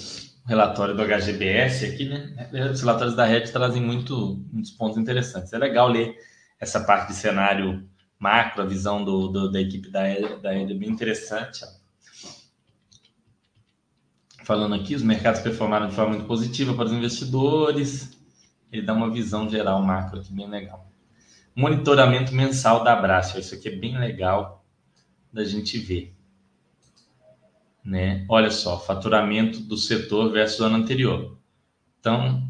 [0.47, 2.51] relatório do HGBS aqui, né?
[2.71, 5.55] Os relatórios da Red trazem muito, muitos pontos interessantes.
[5.55, 6.15] É legal ler
[6.61, 7.89] essa parte de cenário
[8.19, 10.03] macro, a visão do, do da equipe da,
[10.43, 11.65] da é bem interessante.
[11.65, 11.69] Ó.
[14.45, 18.19] Falando aqui, os mercados performaram de forma muito positiva para os investidores.
[18.73, 20.91] Ele dá uma visão geral macro aqui bem legal.
[21.55, 23.39] Monitoramento mensal da Abraço.
[23.39, 24.65] Isso aqui é bem legal
[25.33, 26.15] da gente ver.
[27.85, 28.25] Né?
[28.29, 31.39] Olha só, faturamento do setor versus ano anterior.
[32.01, 32.48] Então,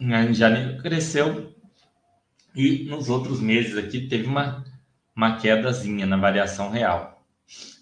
[0.00, 1.52] Em janeiro cresceu
[2.54, 4.64] e nos outros meses aqui teve uma,
[5.14, 7.24] uma quedazinha na variação real.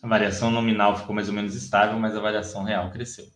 [0.03, 3.27] A variação nominal ficou mais ou menos estável, mas a variação real cresceu.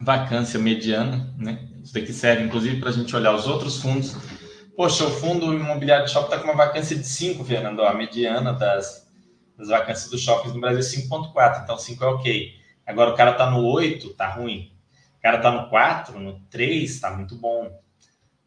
[0.00, 1.68] Vacância mediana, né?
[1.82, 4.16] Isso daqui serve inclusive para a gente olhar os outros fundos.
[4.76, 7.82] Poxa, o fundo imobiliário de shopping está com uma vacância de 5, Fernando.
[7.82, 9.08] A mediana das,
[9.56, 12.63] das vacâncias dos shoppings no Brasil é 5,4, então 5 é ok.
[12.86, 14.72] Agora o cara está no 8, tá ruim.
[15.18, 17.80] O cara está no 4, no 3, está muito bom.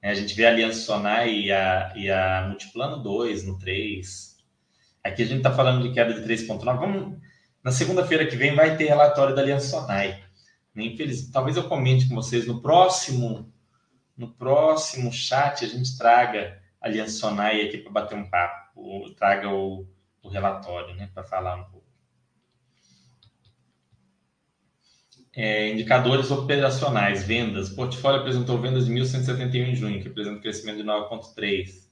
[0.01, 4.37] É, a gente vê a Aliança Sonai e a, e a Multiplano 2 no 3.
[5.03, 6.61] Aqui a gente está falando de queda de 3,9.
[6.63, 7.17] Vamos,
[7.63, 10.23] na segunda-feira que vem vai ter relatório da Aliança Sonai.
[10.75, 13.51] Infeliz, talvez eu comente com vocês no próximo
[14.17, 19.47] no próximo chat a gente traga a Aliança Sonai aqui para bater um papo, traga
[19.49, 19.87] o,
[20.23, 21.76] o relatório, né, para falar um pouco.
[25.39, 27.69] É, indicadores operacionais, vendas.
[27.69, 31.87] O portfólio apresentou vendas de 1.171 em junho, que apresenta um crescimento de 9,3.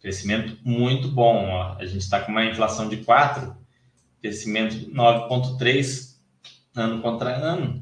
[0.00, 1.48] Crescimento muito bom.
[1.50, 1.76] Ó.
[1.78, 3.56] A gente está com uma inflação de 4,
[4.20, 6.16] crescimento 9,3
[6.74, 7.80] ano contra ano.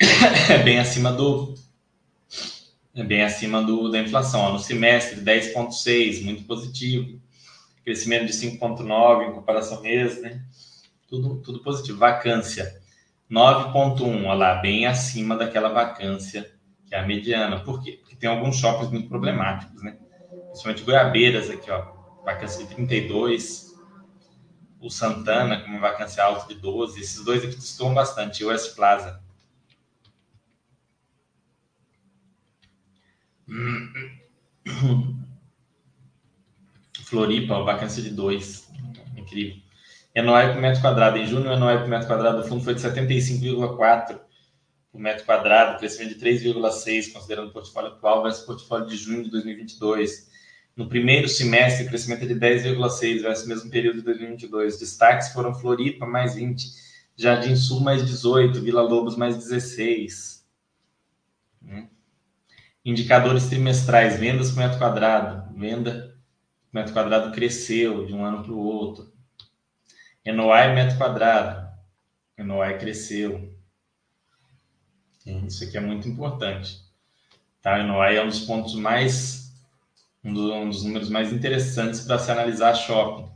[0.48, 1.56] É bem acima do.
[2.94, 4.42] É bem acima do, da inflação.
[4.42, 4.52] Ó.
[4.52, 7.20] No semestre, 10,6, muito positivo.
[7.82, 10.44] Crescimento de 5,9 em comparação mês, né?
[11.08, 11.98] Tudo, tudo positivo.
[11.98, 12.85] Vacância
[13.30, 16.56] 9,1, olha lá, bem acima daquela vacância
[16.86, 17.60] que é a mediana.
[17.60, 17.98] Por quê?
[18.00, 19.98] Porque tem alguns shoppings muito problemáticos, né?
[20.46, 21.92] Principalmente Goiabeiras aqui, ó,
[22.24, 23.74] vacância de 32.
[24.80, 27.00] O Santana com uma vacância alta de 12.
[27.00, 28.44] Esses dois aqui estão bastante.
[28.44, 29.20] O West Plaza.
[37.04, 38.70] Floripa, vacância de 2.
[39.16, 39.65] Incrível.
[40.22, 41.18] NOI por metro quadrado.
[41.18, 44.18] Em junho, o NOI por metro quadrado do fundo foi de 75,4
[44.90, 49.24] por metro quadrado, crescimento de 3,6, considerando o portfólio atual versus o portfólio de junho
[49.24, 50.26] de 2022.
[50.74, 54.78] No primeiro semestre, crescimento é de 10,6 versus o mesmo período de 2022.
[54.78, 56.66] Destaques foram Floripa, mais 20,
[57.14, 60.46] Jardim Sul, mais 18, Vila Lobos, mais 16.
[61.62, 61.88] Hum.
[62.84, 65.54] Indicadores trimestrais, vendas por metro quadrado.
[65.54, 66.16] Venda
[66.70, 69.15] por metro quadrado cresceu de um ano para o outro.
[70.32, 71.66] NOI metro quadrado.
[72.38, 73.54] NOI cresceu.
[75.24, 76.80] Isso aqui é muito importante.
[77.62, 77.82] Tá?
[77.82, 79.52] NOI é um dos pontos mais,
[80.22, 83.28] um dos, um dos números mais interessantes para se analisar shopping.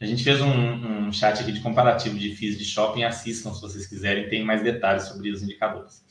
[0.00, 3.04] A gente fez um, um, chat aqui de comparativo de FIIs de shopping.
[3.04, 6.02] Assistam se vocês quiserem, tem mais detalhes sobre os indicadores.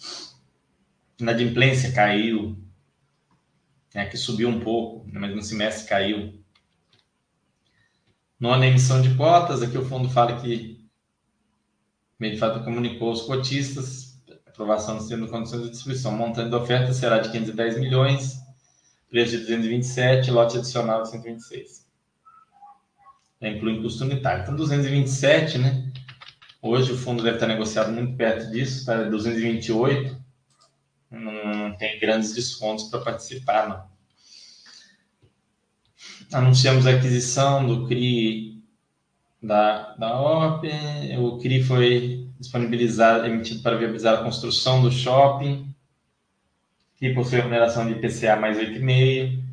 [1.20, 2.56] Inadimplência caiu,
[3.94, 6.39] né, que subiu um pouco, mas no semestre caiu.
[8.40, 10.80] Nona emissão de cotas, aqui o fundo fala que
[12.18, 16.14] o meio de fato comunicou aos cotistas, aprovação dos termos de condições de distribuição.
[16.14, 18.38] Montante da oferta será de 510 milhões,
[19.10, 21.86] preço de 227, lote adicional de 126.
[23.42, 24.44] Já inclui custo unitário.
[24.44, 25.92] Então, 227, né?
[26.62, 30.18] Hoje o fundo deve estar negociado muito perto disso, está 228.
[31.12, 33.99] Não, não tem grandes descontos para participar, não
[36.32, 38.64] anunciamos a aquisição do CRI
[39.42, 40.68] da, da OP,
[41.18, 45.74] o CRI foi disponibilizado, emitido para viabilizar a construção do shopping,
[46.98, 49.44] que possui remuneração de IPCA mais 8,5.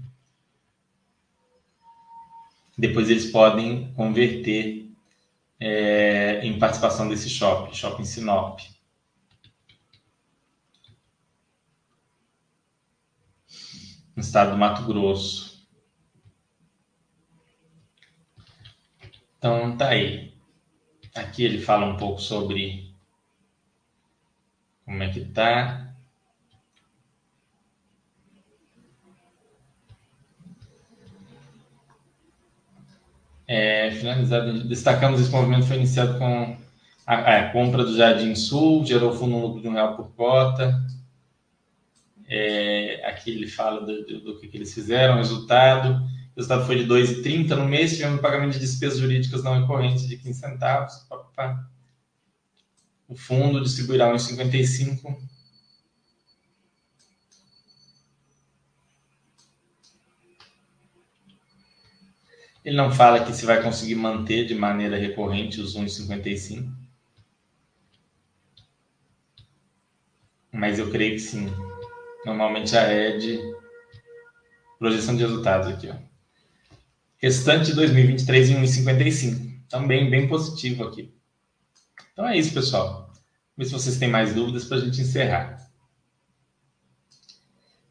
[2.78, 4.90] Depois eles podem converter
[5.58, 8.60] é, em participação desse shopping, Shopping Sinop.
[14.14, 15.55] No estado do Mato Grosso.
[19.38, 20.32] Então, tá aí.
[21.14, 22.94] Aqui ele fala um pouco sobre
[24.84, 25.94] como é que tá.
[33.48, 36.56] É, finalizado, destacamos esse movimento foi iniciado com
[37.06, 40.84] a, a, compra do Jardim Sul, gerou fundo lucro de um real por cota.
[42.28, 46.04] É, aqui ele fala do, do, do que, que eles fizeram, resultado
[46.36, 50.18] o resultado foi de 2,30 no mês, tivemos pagamento de despesas jurídicas não recorrentes de
[50.18, 50.92] 15 centavos.
[53.08, 55.16] O fundo distribuirá 1,55.
[62.62, 66.70] Ele não fala que se vai conseguir manter de maneira recorrente os 1,55.
[70.52, 71.46] Mas eu creio que sim.
[72.26, 73.40] Normalmente a Ed.
[74.78, 76.05] Projeção de resultados aqui, ó.
[77.18, 79.60] Restante de 2023 em 1,55.
[79.68, 81.12] Também bem positivo aqui.
[82.12, 83.12] Então é isso, pessoal.
[83.56, 85.66] Ver se vocês têm mais dúvidas para a gente encerrar.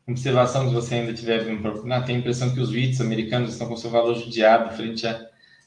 [0.07, 3.67] Observação que você ainda tiver vindo procurar, tem a impressão que os REITs americanos estão
[3.67, 5.19] com seu valor judiado frente à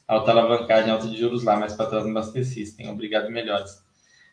[0.07, 2.89] alta alavancagem, alta de juros lá, mas para trás não abastecem.
[2.89, 3.83] Obrigado, melhores.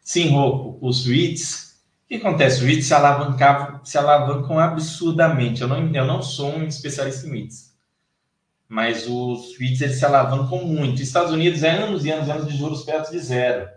[0.02, 2.58] Sim, Rocco, os REITs, o que acontece?
[2.58, 2.94] Os REITs se,
[3.84, 5.62] se alavancam absurdamente.
[5.62, 7.65] Eu não, eu não sou um especialista em REITs,
[8.68, 10.94] mas os REITs eles se alavancam muito.
[10.94, 13.68] Os Estados Unidos é anos e anos e anos de juros perto de zero.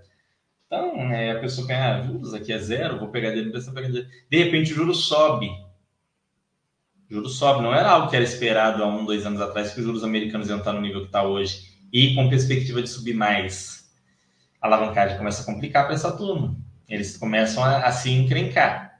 [0.65, 4.07] Então, é, a pessoa ganha ah, juros aqui é zero, vou pegar dele, pegar dele.
[4.29, 5.47] De repente, o juro sobe.
[7.09, 7.63] O juro sobe.
[7.63, 10.47] Não era algo que era esperado há um, dois anos atrás, que os juros americanos
[10.47, 11.69] iam estar no nível que está hoje.
[11.91, 13.89] E com perspectiva de subir mais.
[14.61, 16.55] A alavancagem começa a complicar para essa turma.
[16.87, 18.99] Eles começam a, a se encrencar.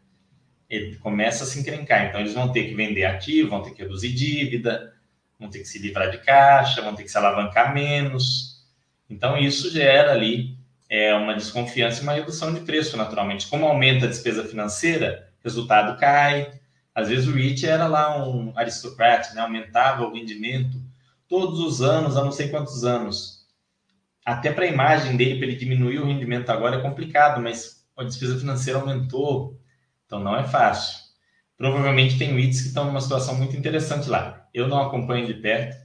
[0.67, 2.07] Ele começa a se encrencar.
[2.07, 4.91] Então, eles vão ter que vender ativo, vão ter que reduzir dívida,
[5.39, 8.65] vão ter que se livrar de caixa, vão ter que se alavancar menos.
[9.09, 10.57] Então, isso gera ali
[10.89, 13.47] é, uma desconfiança e uma redução de preço, naturalmente.
[13.47, 16.59] Como aumenta a despesa financeira, resultado cai.
[16.93, 19.41] Às vezes o REIT era lá um aristocrata, né?
[19.41, 20.77] aumentava o rendimento
[21.29, 23.45] todos os anos, há não sei quantos anos.
[24.25, 28.03] Até para a imagem dele, para ele diminuir o rendimento agora é complicado, mas a
[28.03, 29.57] despesa financeira aumentou,
[30.05, 30.97] então não é fácil.
[31.55, 34.38] Provavelmente tem REITs que estão numa situação muito interessante lá.
[34.53, 35.77] Eu não acompanho de perto,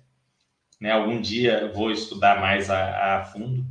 [0.80, 0.90] né?
[0.90, 3.64] algum dia vou estudar mais a, a fundo,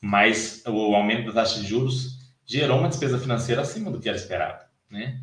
[0.00, 4.16] mas o aumento da taxa de juros gerou uma despesa financeira acima do que era
[4.16, 5.20] esperado, né?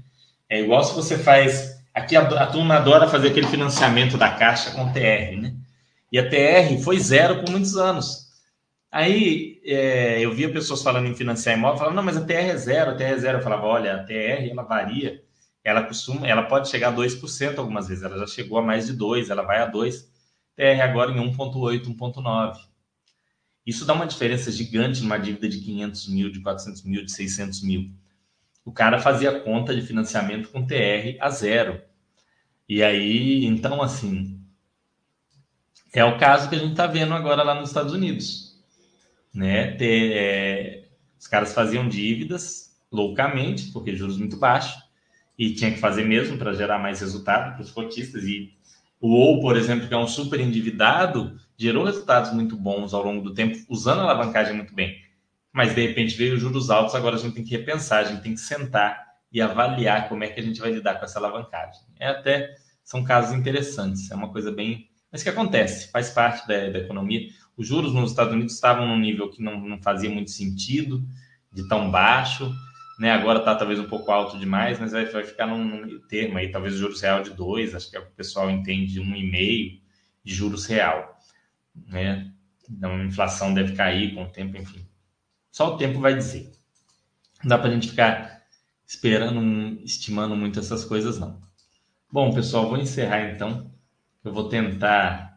[0.48, 4.72] É igual se você faz aqui a, a turma adora fazer aquele financiamento da caixa
[4.72, 5.56] com TR, né?
[6.12, 8.26] E a TR foi zero por muitos anos.
[8.92, 12.58] Aí é, eu via pessoas falando em financiar imóvel, falando, não, mas a TR é
[12.58, 13.38] zero, a TR é zero.
[13.40, 15.22] Eu falava, olha, a TR ela varia,
[15.66, 18.94] ela costuma, ela pode chegar a 2% algumas vezes, ela já chegou a mais de
[18.94, 20.08] 2, ela vai a 2,
[20.56, 22.58] TR agora em 1,8, 1,9.
[23.66, 27.64] Isso dá uma diferença gigante numa dívida de 500 mil, de 400 mil, de 600
[27.64, 27.92] mil.
[28.64, 31.82] O cara fazia conta de financiamento com TR a zero.
[32.70, 34.40] E aí, então, assim,
[35.92, 38.64] é o caso que a gente está vendo agora lá nos Estados Unidos.
[39.34, 39.72] Né?
[39.72, 40.88] Ter, é,
[41.20, 44.85] os caras faziam dívidas loucamente, porque juros muito baixos,
[45.38, 48.24] e tinha que fazer mesmo para gerar mais resultado para os cotistas.
[48.24, 48.54] E
[49.00, 53.22] o ou, por exemplo, que é um super endividado, gerou resultados muito bons ao longo
[53.22, 55.04] do tempo, usando a alavancagem muito bem.
[55.52, 58.22] Mas de repente veio os juros altos, agora a gente tem que repensar, a gente
[58.22, 61.82] tem que sentar e avaliar como é que a gente vai lidar com essa alavancagem.
[62.00, 66.70] É até são casos interessantes, é uma coisa bem, mas que acontece, faz parte da,
[66.70, 67.28] da economia.
[67.58, 71.04] Os juros nos Estados Unidos estavam num nível que não, não fazia muito sentido,
[71.52, 72.54] de tão baixo,
[73.00, 73.12] né?
[73.12, 76.52] Agora está talvez um pouco alto demais, mas vai, vai ficar num, num termo aí,
[76.52, 79.30] talvez juros real de 2, acho que é o que o pessoal entende, um e
[79.30, 79.80] meio
[80.24, 81.16] de juros real
[81.88, 82.32] né?
[82.70, 84.88] Então, a inflação deve cair com o tempo, enfim.
[85.52, 86.52] Só o tempo vai dizer.
[87.44, 88.44] Não dá para a gente ficar
[88.86, 91.42] esperando, estimando muito essas coisas, não.
[92.12, 93.72] Bom, pessoal, vou encerrar então.
[94.24, 95.35] Eu vou tentar.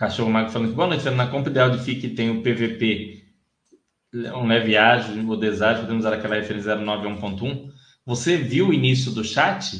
[0.00, 3.22] Cachorro mago falando que boa noite, na compra ideal de FIC tem o PVP,
[4.34, 7.70] um leve ágil ou deságio, podemos usar aquela referência 09 a 1.1.
[8.06, 9.78] Você viu o início do chat?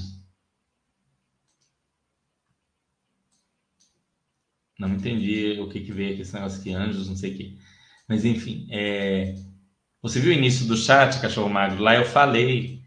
[4.79, 7.59] Não entendi o que, que veio aqui, esse negócio aqui, anjos, não sei o que.
[8.07, 9.35] Mas, enfim, é...
[10.03, 11.83] você viu o início do chat, Cachorro Magro?
[11.83, 12.83] Lá eu falei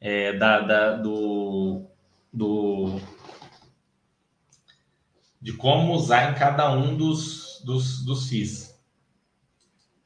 [0.00, 1.86] é, da, da, do,
[2.32, 2.98] do,
[5.48, 8.78] de como usar em cada um dos, dos, dos FIIs.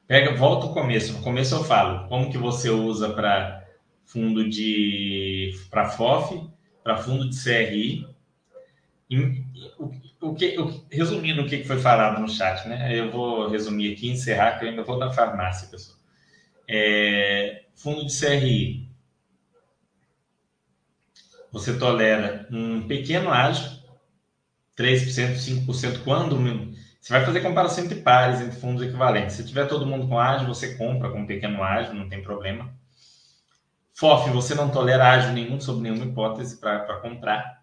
[0.07, 1.14] Pega, volta ao começo.
[1.14, 3.66] No começo eu falo como que você usa para
[4.05, 6.49] fundo de para FOF,
[6.84, 8.07] para fundo de CRI.
[9.11, 9.45] Em,
[10.20, 12.97] o que, o, resumindo o que foi falado no chat, né?
[12.97, 15.99] Eu vou resumir aqui, encerrar, que eu ainda vou na farmácia, pessoal.
[16.68, 18.88] É, fundo de CRI.
[21.51, 23.82] Você tolera um pequeno ágio,
[24.76, 26.36] 3%, 5%, quando
[27.02, 29.36] você vai fazer comparação entre pares, entre fundos equivalentes.
[29.36, 32.72] Se tiver todo mundo com ágio, você compra com um pequeno ágio, não tem problema.
[33.94, 37.62] FOF, você não tolera ágio nenhum, sob nenhuma hipótese para comprar.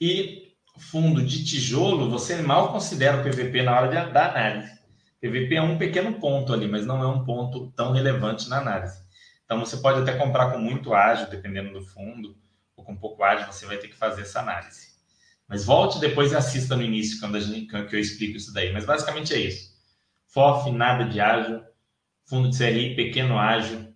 [0.00, 4.80] E fundo de tijolo, você mal considera o PVP na hora de, da análise.
[5.20, 9.02] PVP é um pequeno ponto ali, mas não é um ponto tão relevante na análise.
[9.44, 12.36] Então, você pode até comprar com muito ágio, dependendo do fundo,
[12.74, 14.91] ou com pouco ágio, você vai ter que fazer essa análise.
[15.48, 18.72] Mas volte depois e assista no início, quando, a gente, quando eu explico isso daí.
[18.72, 19.72] Mas basicamente é isso.
[20.28, 21.62] FOF, nada de ágio.
[22.24, 23.92] Fundo de CRI, pequeno ágio.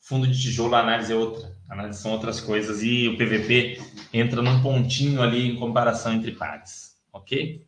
[0.00, 1.60] Fundo de tijolo, a análise é outra
[1.92, 2.82] são outras coisas.
[2.82, 3.80] E o PVP
[4.12, 6.96] entra num pontinho ali em comparação entre pares.
[7.12, 7.64] Ok?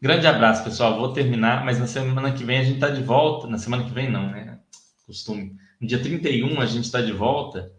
[0.00, 0.98] Grande abraço, pessoal.
[0.98, 3.46] Vou terminar, mas na semana que vem a gente está de volta.
[3.46, 4.58] Na semana que vem, não, né?
[5.06, 5.56] Costume.
[5.80, 7.72] No dia 31 a gente está de volta.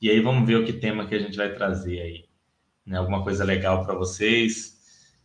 [0.00, 2.24] E aí vamos ver o que tema que a gente vai trazer aí.
[2.90, 2.98] Né?
[2.98, 4.76] Alguma coisa legal para vocês.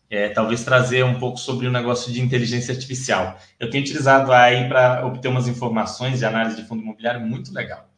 [0.08, 3.40] É, talvez trazer um pouco sobre o negócio de inteligência artificial.
[3.60, 7.90] Eu tenho utilizado aí para obter umas informações de análise de fundo imobiliário muito legal.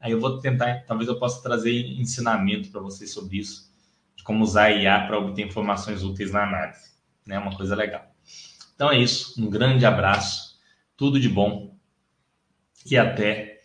[0.00, 3.68] Aí eu vou tentar, talvez eu possa trazer ensinamento para vocês sobre isso,
[4.14, 6.92] de como usar a IA para obter informações úteis na análise.
[7.26, 7.38] É né?
[7.40, 8.06] uma coisa legal.
[8.76, 9.42] Então é isso.
[9.42, 10.56] Um grande abraço,
[10.96, 11.76] tudo de bom
[12.88, 13.62] e até,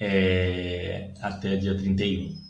[0.00, 2.43] é, até dia 31.